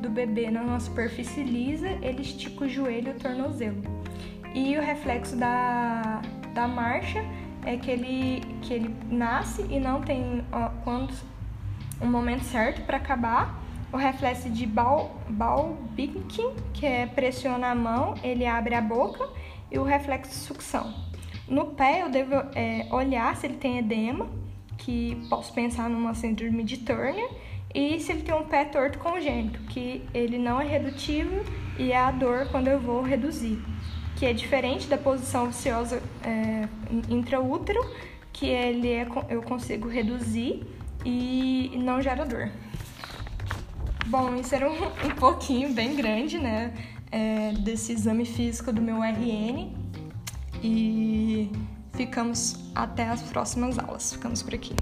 do 0.01 0.09
bebê 0.09 0.49
na 0.49 0.79
superfície 0.79 1.43
lisa, 1.43 1.87
ele 2.01 2.21
estica 2.21 2.65
o 2.65 2.69
joelho 2.69 3.09
e 3.09 3.11
o 3.11 3.19
tornozelo. 3.19 3.81
E 4.53 4.77
o 4.77 4.81
reflexo 4.81 5.35
da, 5.35 6.21
da 6.53 6.67
marcha 6.67 7.23
é 7.65 7.77
que 7.77 7.91
ele, 7.91 8.41
que 8.61 8.73
ele 8.73 8.95
nasce 9.09 9.65
e 9.69 9.79
não 9.79 10.01
tem 10.01 10.43
ó, 10.51 10.69
quando 10.83 11.13
um 12.01 12.07
momento 12.07 12.43
certo 12.43 12.81
para 12.85 12.97
acabar. 12.97 13.61
O 13.93 13.97
reflexo 13.97 14.49
de 14.49 14.65
Balbinkin, 14.65 16.55
que 16.73 16.85
é 16.85 17.05
pressiona 17.05 17.71
a 17.71 17.75
mão, 17.75 18.15
ele 18.23 18.45
abre 18.45 18.73
a 18.73 18.81
boca. 18.81 19.29
E 19.69 19.77
o 19.77 19.83
reflexo 19.83 20.31
de 20.31 20.37
sucção. 20.37 20.93
No 21.47 21.67
pé, 21.67 22.01
eu 22.01 22.09
devo 22.09 22.35
é, 22.55 22.87
olhar 22.91 23.35
se 23.35 23.47
ele 23.47 23.57
tem 23.57 23.77
edema, 23.77 24.27
que 24.77 25.15
posso 25.29 25.53
pensar 25.53 25.89
numa 25.89 26.13
síndrome 26.13 26.63
de 26.63 26.77
Turner, 26.79 27.29
e 27.73 27.99
se 27.99 28.11
ele 28.11 28.21
tem 28.23 28.35
um 28.35 28.43
pé 28.43 28.65
torto 28.65 28.99
congênito, 28.99 29.59
que 29.61 30.03
ele 30.13 30.37
não 30.37 30.59
é 30.59 30.65
redutivo 30.65 31.43
e 31.77 31.91
é 31.91 31.97
a 31.97 32.11
dor 32.11 32.47
quando 32.51 32.67
eu 32.67 32.79
vou 32.79 33.01
reduzir, 33.01 33.61
que 34.17 34.25
é 34.25 34.33
diferente 34.33 34.87
da 34.87 34.97
posição 34.97 35.47
viciosa 35.47 36.01
é, 36.23 36.67
intraútero, 37.09 37.79
que 38.33 38.47
ele 38.47 38.89
é, 38.89 39.07
eu 39.29 39.41
consigo 39.41 39.87
reduzir 39.87 40.63
e 41.05 41.71
não 41.77 42.01
gera 42.01 42.25
dor. 42.25 42.51
Bom, 44.07 44.35
isso 44.35 44.53
era 44.53 44.69
um, 44.69 44.75
um 45.07 45.15
pouquinho 45.17 45.73
bem 45.73 45.95
grande, 45.95 46.37
né, 46.37 46.73
é, 47.11 47.53
desse 47.53 47.93
exame 47.93 48.25
físico 48.25 48.71
do 48.71 48.81
meu 48.81 49.01
RN 49.01 49.73
e 50.63 51.51
ficamos 51.93 52.55
até 52.75 53.07
as 53.07 53.21
próximas 53.23 53.79
aulas. 53.79 54.13
Ficamos 54.13 54.43
por 54.43 54.53
aqui. 54.53 54.75